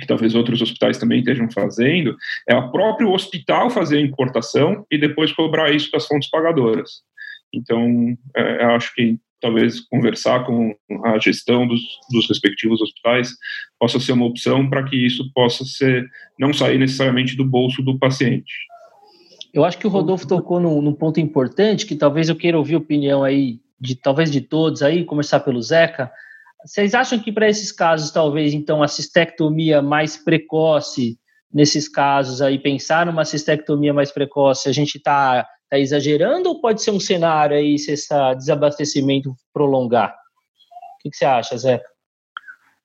que 0.00 0.06
talvez 0.06 0.34
outros 0.34 0.62
hospitais 0.62 0.96
também 0.96 1.18
estejam 1.18 1.50
fazendo, 1.50 2.16
é 2.48 2.56
o 2.56 2.72
próprio 2.72 3.12
hospital 3.12 3.68
fazer 3.68 3.98
a 3.98 4.00
importação 4.00 4.86
e 4.90 4.96
depois 4.96 5.30
cobrar 5.30 5.70
isso 5.72 5.90
das 5.92 6.06
fontes 6.06 6.30
pagadoras. 6.30 7.02
Então, 7.52 8.16
é, 8.34 8.64
eu 8.64 8.70
acho 8.70 8.92
que 8.94 9.18
talvez 9.44 9.78
conversar 9.80 10.46
com 10.46 10.74
a 11.04 11.18
gestão 11.18 11.68
dos, 11.68 11.82
dos 12.10 12.26
respectivos 12.26 12.80
hospitais 12.80 13.28
possa 13.78 14.00
ser 14.00 14.12
uma 14.12 14.24
opção 14.24 14.70
para 14.70 14.82
que 14.82 14.96
isso 14.96 15.30
possa 15.34 15.66
ser 15.66 16.08
não 16.38 16.50
sair 16.50 16.78
necessariamente 16.78 17.36
do 17.36 17.44
bolso 17.44 17.82
do 17.82 17.98
paciente. 17.98 18.54
Eu 19.52 19.62
acho 19.62 19.76
que 19.76 19.86
o 19.86 19.90
Rodolfo 19.90 20.26
tocou 20.26 20.58
num, 20.58 20.80
num 20.80 20.94
ponto 20.94 21.20
importante 21.20 21.84
que 21.84 21.94
talvez 21.94 22.30
eu 22.30 22.36
queira 22.36 22.56
ouvir 22.56 22.76
a 22.76 22.78
opinião 22.78 23.22
aí 23.22 23.60
de 23.78 23.94
talvez 23.94 24.30
de 24.30 24.40
todos 24.40 24.82
aí, 24.82 25.04
começar 25.04 25.40
pelo 25.40 25.60
Zeca. 25.60 26.10
Vocês 26.64 26.94
acham 26.94 27.18
que 27.18 27.30
para 27.30 27.46
esses 27.46 27.70
casos, 27.70 28.10
talvez, 28.10 28.54
então, 28.54 28.82
a 28.82 28.88
cistectomia 28.88 29.82
mais 29.82 30.16
precoce, 30.16 31.18
nesses 31.52 31.86
casos 31.86 32.40
aí, 32.40 32.58
pensar 32.58 33.04
numa 33.04 33.26
cistectomia 33.26 33.92
mais 33.92 34.10
precoce, 34.10 34.70
a 34.70 34.72
gente 34.72 34.96
está 34.96 35.46
tá 35.74 35.78
exagerando 35.78 36.48
ou 36.48 36.60
pode 36.60 36.82
ser 36.82 36.90
um 36.90 37.00
cenário 37.00 37.56
aí 37.56 37.78
se 37.78 37.92
esse 37.92 38.08
desabastecimento 38.36 39.34
prolongar? 39.52 40.14
O 40.98 41.10
que, 41.10 41.16
você 41.16 41.24
acha, 41.24 41.56
Zé? 41.58 41.82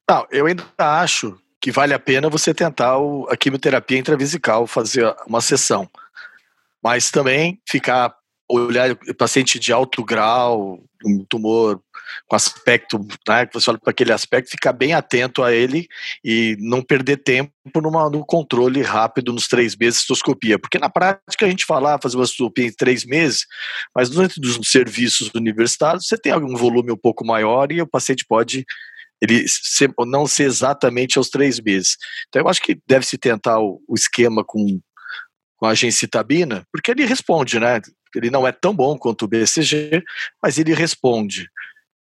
Não, 0.10 0.26
eu 0.32 0.46
ainda 0.48 0.64
acho 0.78 1.38
que 1.62 1.72
vale 1.72 1.94
a 1.94 2.00
pena 2.00 2.30
você 2.30 2.54
tentar 2.54 2.98
o, 2.98 3.28
a 3.30 3.38
quimioterapia 3.38 3.98
intravesical, 3.98 4.66
fazer 4.66 5.16
uma 5.28 5.42
sessão. 5.42 5.88
Mas 6.82 7.12
também 7.12 7.62
ficar 7.68 8.16
olhar 8.50 8.96
paciente 9.18 9.60
de 9.60 9.72
alto 9.72 10.04
grau, 10.04 10.80
um 11.06 11.24
tumor 11.26 11.82
com 12.28 12.36
aspecto, 12.36 13.00
né, 13.28 13.46
que 13.46 13.54
você 13.54 13.70
olha 13.70 13.80
para 13.80 13.92
aquele 13.92 14.12
aspecto, 14.12 14.50
ficar 14.50 14.74
bem 14.74 14.94
atento 14.94 15.44
a 15.44 15.54
ele 15.54 15.88
e 16.24 16.56
não 16.60 16.82
perder 16.82 17.18
tempo 17.18 17.52
numa, 17.76 18.10
no 18.10 18.26
controle 18.26 18.82
rápido 18.82 19.34
nos 19.34 19.48
três 19.48 19.76
meses 19.76 19.96
de 19.96 20.00
cistoscopia. 20.00 20.60
Porque 20.60 20.80
na 20.80 20.90
prática 20.90 21.46
a 21.46 21.50
gente 21.50 21.66
fala 21.66 21.96
ah, 21.96 22.00
fazer 22.02 22.18
uma 22.18 22.26
cistoscopia 22.26 22.68
em 22.68 22.74
três 22.74 23.06
meses, 23.06 23.46
mas 23.96 24.10
dentro 24.10 24.42
dos 24.42 24.60
serviços 24.70 25.32
universitários 25.34 26.08
você 26.08 26.18
tem 26.18 26.32
algum 26.32 26.56
volume 26.56 26.92
um 26.92 26.98
pouco 26.98 27.26
maior 27.26 27.72
e 27.72 27.82
o 27.82 27.88
paciente 27.88 28.26
pode 28.28 28.66
ele 29.22 29.46
ser, 29.48 29.92
não 30.08 30.26
ser 30.26 30.44
exatamente 30.44 31.18
aos 31.18 31.30
três 31.30 31.60
meses. 31.60 31.98
Então 32.28 32.42
eu 32.42 32.48
acho 32.48 32.62
que 32.62 32.80
deve 32.88 33.06
se 33.06 33.18
tentar 33.18 33.60
o, 33.60 33.82
o 33.88 33.96
esquema 33.96 34.44
com 34.46 34.80
com 35.60 35.66
a 35.66 35.76
gencitabina, 35.76 36.66
porque 36.72 36.90
ele 36.90 37.06
responde, 37.06 37.60
né? 37.60 37.82
Ele 38.16 38.32
não 38.32 38.48
é 38.48 38.52
tão 38.52 38.74
bom 38.74 38.98
quanto 38.98 39.26
o 39.26 39.28
BCG, 39.28 40.02
mas 40.42 40.58
ele 40.58 40.74
responde. 40.74 41.48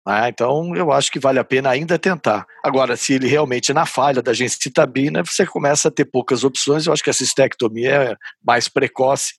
Né? 0.07 0.29
Então, 0.29 0.75
eu 0.75 0.91
acho 0.93 1.11
que 1.11 1.19
vale 1.19 1.39
a 1.39 1.45
pena 1.45 1.71
ainda 1.71 1.99
tentar. 1.99 2.47
Agora, 2.65 2.97
se 2.97 3.15
ele 3.15 3.27
realmente 3.27 3.73
na 3.73 3.87
falha 3.87 4.23
da 4.23 4.33
gencitabina, 4.33 5.23
você 5.23 5.47
começa 5.47 5.89
a 5.89 5.91
ter 5.91 6.05
poucas 6.05 6.45
opções. 6.45 6.87
Eu 6.87 6.93
acho 6.93 7.05
que 7.05 7.11
a 7.11 7.15
cistectomia 7.15 7.91
é 7.91 8.17
mais 8.45 8.69
precoce. 8.69 9.35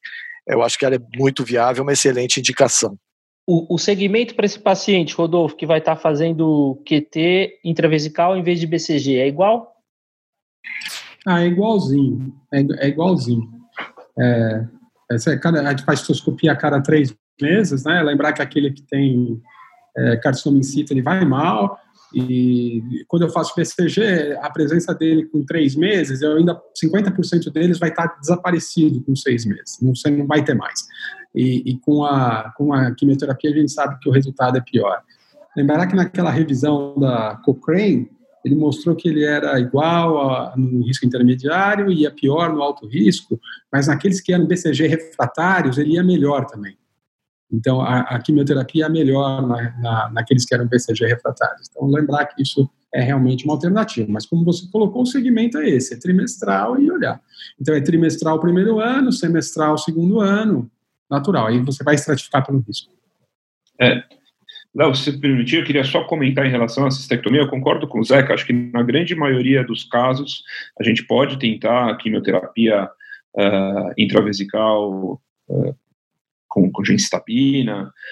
Eu 0.47 0.61
acho 0.61 0.77
que 0.77 0.85
ela 0.85 0.95
é 0.95 0.99
muito 1.15 1.43
viável, 1.43 1.83
uma 1.83 1.93
excelente 1.93 2.39
indicação. 2.39 2.97
O, 3.47 3.75
o 3.75 3.77
segmento 3.77 4.35
para 4.35 4.45
esse 4.45 4.59
paciente, 4.59 5.15
Rodolfo, 5.15 5.55
que 5.55 5.65
vai 5.65 5.79
estar 5.79 5.95
tá 5.95 6.01
fazendo 6.01 6.81
QT 6.85 7.59
intravesical 7.65 8.37
em 8.37 8.43
vez 8.43 8.59
de 8.59 8.67
BCG, 8.67 9.17
é 9.17 9.27
igual? 9.27 9.75
Ah, 11.25 11.43
é 11.43 11.47
igualzinho. 11.47 12.33
É, 12.53 12.85
é 12.85 12.87
igualzinho. 12.87 13.49
É, 14.19 14.65
essa, 15.11 15.37
cada, 15.37 15.61
a 15.61 15.69
gente 15.71 15.83
faz 15.83 15.99
cistoscopia 15.99 16.51
a 16.51 16.55
cada 16.55 16.81
três 16.81 17.15
meses, 17.41 17.83
né? 17.83 18.01
Lembrar 18.03 18.33
que 18.33 18.41
aquele 18.41 18.71
que 18.71 18.83
tem 18.83 19.41
é, 19.95 20.17
carcinoma 20.17 20.59
in 20.59 20.63
situ, 20.63 20.93
ele 20.93 21.01
vai 21.01 21.23
mal, 21.25 21.79
e 22.13 23.05
quando 23.07 23.23
eu 23.23 23.29
faço 23.29 23.53
BCG, 23.55 24.37
a 24.41 24.49
presença 24.49 24.93
dele 24.93 25.25
com 25.25 25.45
três 25.45 25.75
meses, 25.75 26.21
eu 26.21 26.35
ainda 26.35 26.61
50% 26.81 27.51
deles 27.51 27.79
vai 27.79 27.89
estar 27.89 28.07
desaparecido 28.19 29.01
com 29.01 29.15
seis 29.15 29.45
meses, 29.45 29.79
não, 29.81 29.95
você 29.95 30.09
não 30.09 30.27
vai 30.27 30.43
ter 30.43 30.53
mais. 30.53 30.85
E, 31.33 31.71
e, 31.71 31.77
com, 31.79 32.03
a, 32.03 32.53
com 32.57 32.73
a 32.73 32.93
quimioterapia 32.93 33.51
a 33.51 33.53
gente 33.53 33.71
sabe 33.71 33.97
que 33.99 34.09
o 34.09 34.11
resultado 34.11 34.57
é 34.57 34.61
pior. 34.61 35.01
Lembrar 35.55 35.87
que 35.87 35.95
naquela 35.95 36.29
revisão 36.29 36.97
da 36.99 37.39
Cochrane, 37.45 38.09
ele 38.43 38.55
mostrou 38.55 38.95
que 38.95 39.07
ele 39.07 39.23
era 39.23 39.57
igual 39.59 40.29
a, 40.29 40.53
no 40.57 40.85
risco 40.85 41.05
intermediário 41.05 41.89
e 41.89 42.01
ia 42.01 42.11
pior 42.11 42.53
no 42.53 42.61
alto 42.61 42.85
risco, 42.87 43.39
mas 43.71 43.87
naqueles 43.87 44.19
que 44.19 44.33
eram 44.33 44.45
BCG 44.45 44.87
refratários, 44.87 45.77
ele 45.77 45.93
ia 45.93 46.03
melhor 46.03 46.45
também. 46.45 46.75
Então, 47.51 47.81
a, 47.81 48.01
a 48.01 48.19
quimioterapia 48.19 48.85
é 48.85 48.89
melhor 48.89 49.45
na, 49.45 49.77
na, 49.79 50.09
naqueles 50.11 50.45
que 50.45 50.53
eram 50.53 50.67
BCG 50.67 51.05
refratários. 51.05 51.67
Então, 51.69 51.87
lembrar 51.87 52.25
que 52.27 52.41
isso 52.41 52.69
é 52.93 53.01
realmente 53.01 53.43
uma 53.43 53.53
alternativa. 53.53 54.07
Mas, 54.09 54.25
como 54.25 54.45
você 54.45 54.69
colocou, 54.71 55.01
o 55.01 55.05
segmento 55.05 55.57
é 55.57 55.69
esse: 55.69 55.93
é 55.93 55.99
trimestral 55.99 56.79
e 56.79 56.89
olhar. 56.89 57.19
Então, 57.59 57.75
é 57.75 57.81
trimestral 57.81 58.37
o 58.37 58.39
primeiro 58.39 58.79
ano, 58.79 59.11
semestral 59.11 59.73
o 59.73 59.77
segundo 59.77 60.21
ano, 60.21 60.69
natural. 61.09 61.47
Aí 61.47 61.59
você 61.59 61.83
vai 61.83 61.95
estratificar 61.95 62.45
pelo 62.45 62.59
risco. 62.59 62.91
É, 63.79 64.03
Léo, 64.73 64.95
se 64.95 65.19
permitir, 65.19 65.57
eu 65.57 65.65
queria 65.65 65.83
só 65.83 66.05
comentar 66.05 66.45
em 66.45 66.51
relação 66.51 66.85
à 66.85 66.91
cistectomia. 66.91 67.41
Eu 67.41 67.49
concordo 67.49 67.87
com 67.87 67.99
o 67.99 68.03
Zeca, 68.03 68.33
acho 68.33 68.45
que 68.45 68.53
na 68.53 68.81
grande 68.81 69.13
maioria 69.13 69.63
dos 69.63 69.83
casos 69.83 70.43
a 70.79 70.83
gente 70.83 71.05
pode 71.05 71.37
tentar 71.37 71.89
a 71.89 71.97
quimioterapia 71.97 72.89
uh, 73.35 73.93
intravesical 73.97 75.21
uh, 75.49 75.75
com, 76.51 76.69
com 76.69 76.83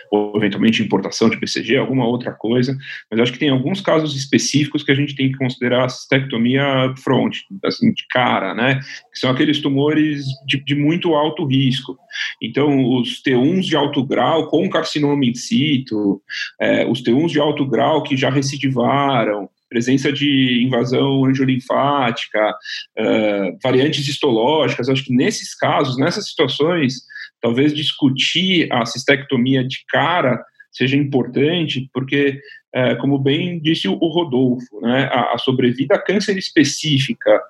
ou 0.10 0.38
eventualmente 0.38 0.82
importação 0.82 1.30
de 1.30 1.38
BCG, 1.38 1.78
alguma 1.78 2.08
outra 2.08 2.32
coisa, 2.32 2.76
mas 3.12 3.20
acho 3.20 3.34
que 3.34 3.40
tem 3.40 3.50
alguns 3.50 3.82
casos 3.82 4.16
específicos 4.16 4.82
que 4.82 4.92
a 4.92 4.96
gente 4.96 5.14
tem 5.16 5.30
que 5.32 5.38
considerar 5.38 5.86
a 5.86 5.90
cistectomia 5.90 6.94
front, 7.04 7.36
assim, 7.66 7.92
de 7.92 8.06
cara, 8.10 8.56
né, 8.56 8.80
que 9.12 9.20
são 9.20 9.30
aqueles 9.30 9.60
tumores 9.60 10.26
de, 10.48 10.64
de 10.64 10.74
muito 10.74 11.14
alto 11.14 11.46
risco. 11.46 11.98
Então, 12.42 12.96
os 12.96 13.22
T1s 13.22 13.62
de 13.62 13.76
alto 13.76 14.04
grau 14.06 14.48
com 14.48 14.70
carcinoma 14.70 15.26
in 15.26 15.34
situ, 15.34 16.22
é, 16.60 16.86
os 16.88 17.04
T1s 17.04 17.28
de 17.28 17.40
alto 17.40 17.66
grau 17.66 18.02
que 18.02 18.16
já 18.16 18.30
recidivaram, 18.30 19.50
presença 19.70 20.12
de 20.12 20.64
invasão 20.66 21.26
angiolinfática, 21.26 22.50
uh, 22.98 23.58
variantes 23.62 24.08
histológicas, 24.08 24.90
acho 24.90 25.06
que 25.06 25.16
nesses 25.16 25.54
casos, 25.54 25.98
nessas 25.98 26.28
situações, 26.28 27.04
talvez 27.42 27.74
discutir 27.74 28.72
a 28.72 28.86
cistectomia 28.86 29.64
de 29.64 29.84
cara 29.88 30.44
seja 30.72 30.96
importante, 30.96 31.90
porque, 31.94 32.40
é, 32.74 32.96
como 32.96 33.18
bem 33.18 33.60
disse 33.60 33.88
o, 33.88 33.96
Rodolfo, 33.96 34.80
né, 34.82 35.10
a, 35.12 35.34
a 35.34 35.38
sobrevida 35.38 35.96
a 35.96 36.02
câncer 36.02 36.38
específica 36.38 37.42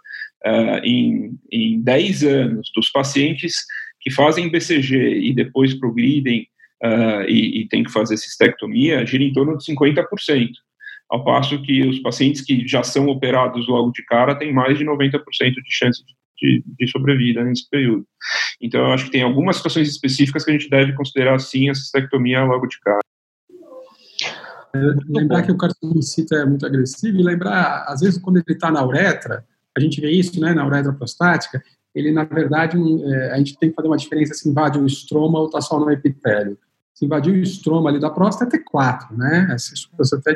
é, 0.44 0.80
em, 0.80 1.38
em 1.52 1.82
10 1.82 2.24
anos 2.24 2.72
dos 2.74 2.90
pacientes 2.90 3.66
que 4.00 4.10
fazem 4.10 4.50
BCG 4.50 5.20
e 5.20 5.34
depois 5.34 5.74
progridem 5.74 6.48
uh, 6.84 7.24
e, 7.28 7.62
e 7.62 7.68
têm 7.68 7.84
que 7.84 7.92
fazer 7.92 8.18
cistectomia 8.18 9.06
gira 9.06 9.24
em 9.24 9.34
torno 9.34 9.58
de 9.58 9.66
50%, 9.66 10.52
ao 11.10 11.24
passo 11.24 11.62
que 11.62 11.86
os 11.86 12.00
pacientes 12.00 12.42
que 12.42 12.68
já 12.68 12.84
são 12.84 13.08
operados 13.08 13.68
logo 13.68 13.92
de 13.92 14.04
cara 14.06 14.36
têm 14.36 14.54
mais 14.54 14.78
de 14.78 14.86
90% 14.86 15.20
de 15.28 15.72
chance 15.72 16.06
de 16.06 16.14
de, 16.42 16.64
de 16.78 16.88
sobrevida 16.88 17.44
nesse 17.44 17.70
período. 17.70 18.06
Então, 18.62 18.82
eu 18.82 18.94
acho 18.94 19.06
que 19.06 19.12
tem 19.12 19.24
algumas 19.24 19.58
situações 19.58 19.88
específicas 19.88 20.44
que 20.44 20.52
a 20.52 20.54
gente 20.54 20.70
deve 20.70 20.94
considerar, 20.94 21.40
sim, 21.40 21.70
a 21.70 21.76
cistectomia 21.76 22.44
logo 22.44 22.68
de 22.68 22.80
cara. 22.80 23.00
É, 24.76 24.80
lembrar 25.08 25.44
que 25.44 25.52
o 25.52 25.58
carcinomicito 25.58 26.36
é 26.36 26.46
muito 26.46 26.66
agressivo 26.66 27.18
e 27.18 27.24
lembrar, 27.24 27.86
às 27.88 28.02
vezes, 28.02 28.22
quando 28.22 28.38
ele 28.38 28.46
está 28.50 28.72
na 28.72 28.86
uretra, 28.86 29.46
a 29.76 29.80
gente 29.80 30.00
vê 30.00 30.12
isso, 30.12 30.40
né, 30.40 30.54
na 30.54 30.66
uretra 30.66 30.94
prostática, 30.94 31.64
ele, 31.94 32.12
na 32.12 32.24
verdade, 32.24 32.78
é, 32.78 33.32
a 33.32 33.38
gente 33.38 33.58
tem 33.58 33.70
que 33.70 33.76
fazer 33.76 33.88
uma 33.88 33.98
diferença 33.98 34.34
se 34.34 34.48
invade 34.48 34.78
o 34.78 34.86
estroma 34.86 35.40
ou 35.40 35.46
está 35.48 35.62
só 35.62 35.80
no 35.80 35.90
epitélio. 35.92 36.58
Se 37.00 37.06
invadir 37.06 37.32
o 37.32 37.42
estroma 37.42 37.90
ali 37.90 37.98
da 37.98 38.10
próstata 38.10 38.58
é 38.58 38.60
4, 38.60 39.16
né? 39.16 39.56
Se 39.58 39.74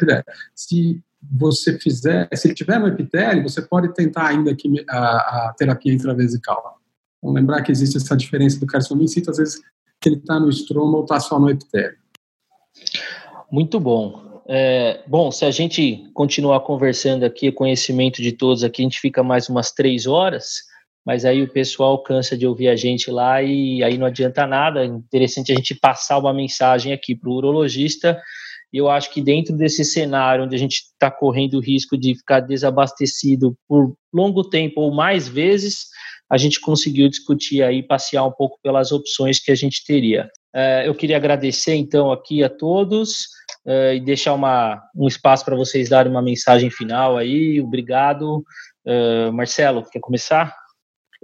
ideia. 0.01 0.25
Se 0.55 1.03
você 1.21 1.77
fizer, 1.77 2.29
se 2.33 2.47
ele 2.47 2.55
tiver 2.55 2.79
no 2.79 2.87
epitélio, 2.87 3.43
você 3.43 3.61
pode 3.61 3.93
tentar 3.93 4.27
ainda 4.27 4.51
aqui 4.51 4.73
a, 4.89 5.49
a 5.49 5.55
terapia 5.57 5.91
intravesical. 5.91 6.79
Então, 7.17 7.33
lembrar 7.33 7.63
que 7.63 7.71
existe 7.71 7.97
essa 7.97 8.15
diferença 8.15 8.61
do 8.61 8.65
carcinoma 8.65 9.03
in 9.03 9.07
situ, 9.07 9.29
às 9.29 9.39
vezes 9.39 9.61
que 9.99 10.07
ele 10.07 10.15
está 10.15 10.39
no 10.39 10.49
estroma 10.49 10.99
ou 10.99 11.03
está 11.03 11.19
só 11.19 11.37
no 11.37 11.49
epitélio. 11.49 11.97
Muito 13.51 13.77
bom. 13.77 14.41
É, 14.47 15.03
bom, 15.05 15.31
se 15.31 15.43
a 15.43 15.51
gente 15.51 16.09
continuar 16.13 16.61
conversando 16.61 17.25
aqui, 17.25 17.51
conhecimento 17.51 18.21
de 18.21 18.31
todos 18.31 18.63
aqui, 18.63 18.83
a 18.83 18.85
gente 18.85 19.01
fica 19.01 19.21
mais 19.21 19.49
umas 19.49 19.73
três 19.73 20.07
horas, 20.07 20.63
mas 21.05 21.25
aí 21.25 21.41
o 21.41 21.51
pessoal 21.51 22.01
cansa 22.01 22.37
de 22.37 22.47
ouvir 22.47 22.69
a 22.69 22.75
gente 22.75 23.11
lá 23.11 23.41
e 23.41 23.83
aí 23.83 23.97
não 23.97 24.07
adianta 24.07 24.47
nada. 24.47 24.83
É 24.83 24.85
interessante 24.85 25.51
a 25.51 25.55
gente 25.55 25.75
passar 25.75 26.17
uma 26.17 26.33
mensagem 26.33 26.93
aqui 26.93 27.15
para 27.15 27.29
o 27.29 27.33
urologista 27.33 28.19
eu 28.73 28.89
acho 28.89 29.11
que 29.11 29.21
dentro 29.21 29.55
desse 29.55 29.85
cenário 29.85 30.43
onde 30.43 30.55
a 30.55 30.59
gente 30.59 30.77
está 30.77 31.11
correndo 31.11 31.55
o 31.55 31.61
risco 31.61 31.95
de 31.95 32.15
ficar 32.15 32.39
desabastecido 32.39 33.55
por 33.67 33.95
longo 34.11 34.43
tempo 34.43 34.81
ou 34.81 34.91
mais 34.91 35.27
vezes, 35.27 35.85
a 36.27 36.37
gente 36.37 36.59
conseguiu 36.59 37.07
discutir 37.07 37.61
aí, 37.61 37.83
passear 37.83 38.25
um 38.25 38.31
pouco 38.31 38.57
pelas 38.63 38.91
opções 38.91 39.39
que 39.39 39.51
a 39.51 39.55
gente 39.55 39.85
teria. 39.85 40.27
Uh, 40.55 40.85
eu 40.85 40.95
queria 40.95 41.17
agradecer 41.17 41.75
então 41.75 42.11
aqui 42.11 42.43
a 42.43 42.49
todos 42.49 43.25
uh, 43.65 43.93
e 43.93 43.99
deixar 43.99 44.33
uma, 44.33 44.81
um 44.95 45.07
espaço 45.07 45.45
para 45.45 45.55
vocês 45.55 45.89
darem 45.89 46.11
uma 46.11 46.21
mensagem 46.21 46.71
final 46.71 47.15
aí. 47.15 47.61
Obrigado. 47.61 48.43
Uh, 48.85 49.31
Marcelo, 49.31 49.87
quer 49.87 49.99
começar? 49.99 50.62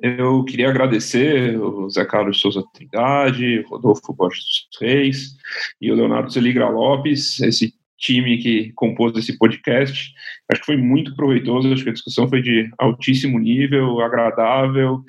Eu 0.01 0.43
queria 0.45 0.69
agradecer 0.69 1.59
o 1.59 1.89
Zé 1.89 2.05
Carlos 2.05 2.39
Souza 2.39 2.63
Trindade, 2.73 3.61
Rodolfo 3.63 4.13
Borges 4.13 4.43
dos 4.71 4.79
Reis 4.81 5.35
e 5.81 5.91
o 5.91 5.95
Leonardo 5.95 6.31
Zeligra 6.31 6.69
Lopes. 6.69 7.39
Esse 7.41 7.73
time 7.99 8.37
que 8.37 8.71
compôs 8.73 9.15
esse 9.17 9.37
podcast. 9.37 10.13
Acho 10.49 10.61
que 10.61 10.65
foi 10.65 10.77
muito 10.77 11.15
proveitoso, 11.15 11.71
acho 11.71 11.83
que 11.83 11.89
a 11.89 11.93
discussão 11.93 12.27
foi 12.27 12.41
de 12.41 12.71
altíssimo 12.77 13.37
nível, 13.37 13.99
agradável, 13.99 15.03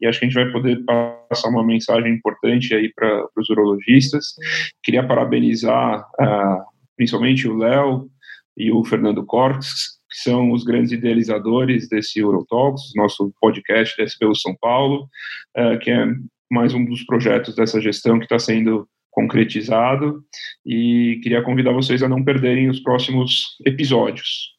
e 0.00 0.06
acho 0.06 0.18
que 0.18 0.26
a 0.26 0.28
gente 0.28 0.42
vai 0.42 0.52
poder 0.52 0.84
passar 0.84 1.48
uma 1.48 1.64
mensagem 1.64 2.12
importante 2.12 2.74
aí 2.74 2.92
para 2.94 3.26
os 3.36 3.48
urologistas. 3.48 4.34
Queria 4.82 5.06
parabenizar 5.06 6.00
uh, 6.20 6.62
principalmente 6.96 7.48
o 7.48 7.56
Léo 7.56 8.08
e 8.56 8.70
o 8.70 8.84
Fernando 8.84 9.24
Cortes, 9.24 9.95
que 10.10 10.18
são 10.22 10.52
os 10.52 10.64
grandes 10.64 10.92
idealizadores 10.92 11.88
desse 11.88 12.20
Eurotalks, 12.20 12.92
nosso 12.94 13.32
podcast 13.40 13.96
da 13.96 14.04
SBU 14.04 14.34
São 14.36 14.56
Paulo, 14.60 15.08
uh, 15.56 15.78
que 15.80 15.90
é 15.90 16.06
mais 16.50 16.72
um 16.74 16.84
dos 16.84 17.04
projetos 17.04 17.54
dessa 17.54 17.80
gestão 17.80 18.18
que 18.18 18.24
está 18.24 18.38
sendo 18.38 18.88
concretizado 19.10 20.22
e 20.64 21.18
queria 21.22 21.42
convidar 21.42 21.72
vocês 21.72 22.02
a 22.02 22.08
não 22.08 22.22
perderem 22.22 22.68
os 22.68 22.80
próximos 22.80 23.56
episódios. 23.64 24.54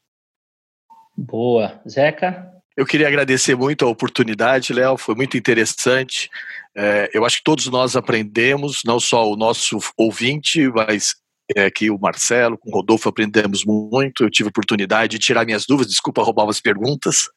Boa. 1.16 1.80
Zeca? 1.88 2.52
Eu 2.76 2.86
queria 2.86 3.08
agradecer 3.08 3.56
muito 3.56 3.86
a 3.86 3.90
oportunidade, 3.90 4.74
Léo, 4.74 4.98
foi 4.98 5.16
muito 5.16 5.36
interessante. 5.36 6.30
É, 6.76 7.10
eu 7.12 7.26
acho 7.26 7.38
que 7.38 7.44
todos 7.44 7.68
nós 7.68 7.96
aprendemos, 7.96 8.82
não 8.86 9.00
só 9.00 9.28
o 9.28 9.36
nosso 9.36 9.80
ouvinte, 9.98 10.68
mas 10.70 11.16
é, 11.56 11.66
aqui 11.66 11.90
o 11.90 11.98
Marcelo, 11.98 12.58
com 12.58 12.70
o 12.70 12.74
Rodolfo 12.74 13.08
aprendemos 13.08 13.64
muito. 13.64 14.24
Eu 14.24 14.30
tive 14.30 14.50
oportunidade 14.50 15.12
de 15.12 15.20
tirar 15.20 15.46
minhas 15.46 15.66
dúvidas, 15.66 15.92
desculpa 15.92 16.24
roubar 16.24 16.44
umas 16.44 16.60
perguntas. 16.60 17.30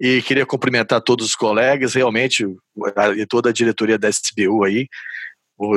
E 0.00 0.22
queria 0.22 0.44
cumprimentar 0.44 1.00
todos 1.00 1.26
os 1.26 1.34
colegas, 1.34 1.94
realmente, 1.94 2.44
e 3.16 3.26
toda 3.26 3.50
a 3.50 3.52
diretoria 3.52 3.98
da 3.98 4.08
SBU 4.08 4.64
aí 4.64 4.88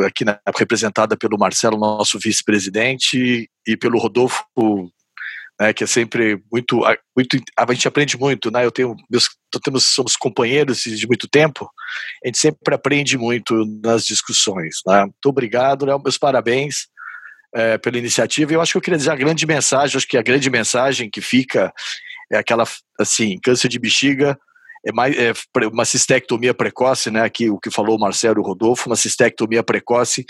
aqui 0.05 0.23
na, 0.23 0.39
representada 0.57 1.17
pelo 1.17 1.37
Marcelo, 1.37 1.77
nosso 1.77 2.17
vice-presidente, 2.17 3.49
e 3.67 3.77
pelo 3.77 3.99
Rodolfo, 3.99 4.45
né, 5.59 5.73
que 5.73 5.83
é 5.83 5.87
sempre 5.87 6.41
muito, 6.51 6.81
muito, 7.15 7.37
a 7.57 7.73
gente 7.73 7.87
aprende 7.87 8.17
muito, 8.17 8.49
né? 8.49 8.65
Eu 8.65 8.71
tenho, 8.71 8.95
meus, 9.09 9.29
temos, 9.61 9.83
somos 9.83 10.15
companheiros 10.15 10.81
de 10.83 11.05
muito 11.05 11.27
tempo, 11.27 11.69
a 12.23 12.27
gente 12.27 12.39
sempre 12.39 12.73
aprende 12.73 13.17
muito 13.17 13.53
nas 13.83 14.05
discussões, 14.05 14.77
né? 14.87 15.01
Muito 15.01 15.25
obrigado, 15.25 15.85
Léo, 15.85 16.01
meus 16.01 16.17
parabéns 16.17 16.87
é, 17.53 17.77
pela 17.77 17.97
iniciativa. 17.97 18.53
Eu 18.53 18.61
acho 18.61 18.73
que 18.73 18.77
eu 18.77 18.81
queria 18.81 18.97
dizer 18.97 19.11
a 19.11 19.15
grande 19.15 19.45
mensagem, 19.45 19.97
acho 19.97 20.07
que 20.07 20.17
a 20.17 20.23
grande 20.23 20.49
mensagem 20.49 21.09
que 21.09 21.21
fica 21.21 21.73
é 22.31 22.37
aquela, 22.37 22.63
assim, 22.99 23.37
câncer 23.43 23.67
de 23.67 23.79
bexiga 23.79 24.37
é 24.85 24.91
mais 24.91 25.17
é 25.17 25.31
uma 25.71 25.85
cistectomia 25.85 26.53
precoce, 26.53 27.09
né? 27.09 27.21
Aqui 27.21 27.49
o 27.49 27.57
que 27.57 27.71
falou 27.71 27.95
o 27.95 27.99
Marcelo 27.99 28.43
Rodolfo, 28.43 28.89
uma 28.89 28.97
cistectomia 28.97 29.63
precoce 29.63 30.25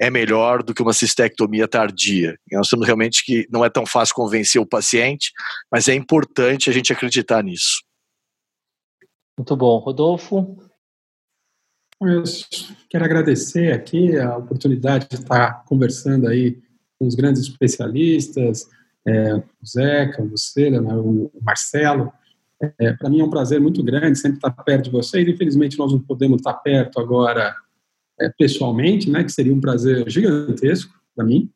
é 0.00 0.08
melhor 0.08 0.62
do 0.62 0.72
que 0.72 0.80
uma 0.80 0.92
cistectomia 0.92 1.66
tardia. 1.66 2.38
E 2.50 2.56
nós 2.56 2.68
temos 2.68 2.86
realmente 2.86 3.24
que 3.24 3.48
não 3.50 3.64
é 3.64 3.70
tão 3.70 3.84
fácil 3.84 4.14
convencer 4.14 4.60
o 4.60 4.66
paciente, 4.66 5.32
mas 5.70 5.88
é 5.88 5.94
importante 5.94 6.70
a 6.70 6.72
gente 6.72 6.92
acreditar 6.92 7.42
nisso. 7.42 7.82
Muito 9.36 9.56
bom, 9.56 9.78
Rodolfo. 9.78 10.56
Eu 12.00 12.22
quero 12.88 13.04
agradecer 13.04 13.72
aqui 13.72 14.16
a 14.18 14.36
oportunidade 14.36 15.08
de 15.08 15.16
estar 15.16 15.64
conversando 15.64 16.28
aí 16.28 16.58
com 16.98 17.06
os 17.06 17.14
grandes 17.14 17.42
especialistas, 17.42 18.68
é, 19.06 19.34
o 19.36 19.66
Zeca, 19.66 20.24
você, 20.24 20.70
né, 20.70 20.94
o 20.94 21.30
Marcelo. 21.40 22.12
É, 22.78 22.92
Para 22.94 23.10
mim 23.10 23.20
é 23.20 23.24
um 23.24 23.30
prazer 23.30 23.60
muito 23.60 23.82
grande 23.82 24.18
sempre 24.18 24.38
estar 24.38 24.50
perto 24.50 24.84
de 24.84 24.90
vocês. 24.90 25.28
Infelizmente, 25.28 25.78
nós 25.78 25.92
não 25.92 26.00
podemos 26.00 26.38
estar 26.38 26.54
perto 26.54 26.98
agora 26.98 27.54
é, 28.20 28.30
pessoalmente, 28.38 29.10
né, 29.10 29.22
que 29.22 29.32
seria 29.32 29.54
um 29.54 29.60
prazer 29.60 30.08
gigantesco 30.10 30.92
para 31.14 31.24
mim. 31.24 31.50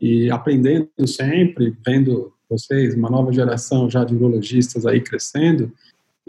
E 0.00 0.30
aprendendo 0.30 0.88
sempre, 1.06 1.76
vendo 1.86 2.32
vocês, 2.48 2.94
uma 2.94 3.10
nova 3.10 3.32
geração 3.32 3.88
já 3.88 4.02
de 4.02 4.14
urologistas 4.14 4.86
aí 4.86 5.00
crescendo, 5.00 5.72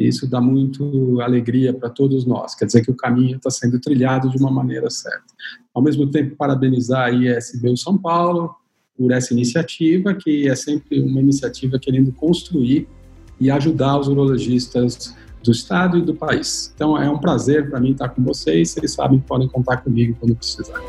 isso 0.07 0.27
dá 0.27 0.39
muito 0.41 1.19
alegria 1.21 1.73
para 1.73 1.89
todos 1.89 2.25
nós. 2.25 2.55
Quer 2.55 2.65
dizer 2.65 2.83
que 2.83 2.91
o 2.91 2.95
caminho 2.95 3.37
está 3.37 3.49
sendo 3.49 3.79
trilhado 3.79 4.29
de 4.29 4.37
uma 4.37 4.51
maneira 4.51 4.89
certa. 4.89 5.25
Ao 5.73 5.81
mesmo 5.81 6.07
tempo, 6.07 6.35
parabenizar 6.35 7.07
a 7.07 7.11
ISBU 7.11 7.77
São 7.77 7.97
Paulo 7.97 8.55
por 8.97 9.11
essa 9.11 9.33
iniciativa, 9.33 10.13
que 10.13 10.47
é 10.47 10.55
sempre 10.55 11.01
uma 11.01 11.19
iniciativa 11.19 11.79
querendo 11.79 12.11
construir 12.11 12.87
e 13.39 13.49
ajudar 13.49 13.99
os 13.99 14.07
urologistas 14.07 15.15
do 15.43 15.51
estado 15.51 15.97
e 15.97 16.01
do 16.01 16.13
país. 16.13 16.71
Então 16.75 16.95
é 16.95 17.09
um 17.09 17.17
prazer 17.17 17.69
para 17.69 17.79
mim 17.79 17.91
estar 17.91 18.09
com 18.09 18.23
vocês. 18.23 18.71
Vocês 18.71 18.93
sabem 18.93 19.19
que 19.19 19.25
podem 19.25 19.47
contar 19.47 19.77
comigo 19.77 20.15
quando 20.19 20.35
precisar. 20.35 20.79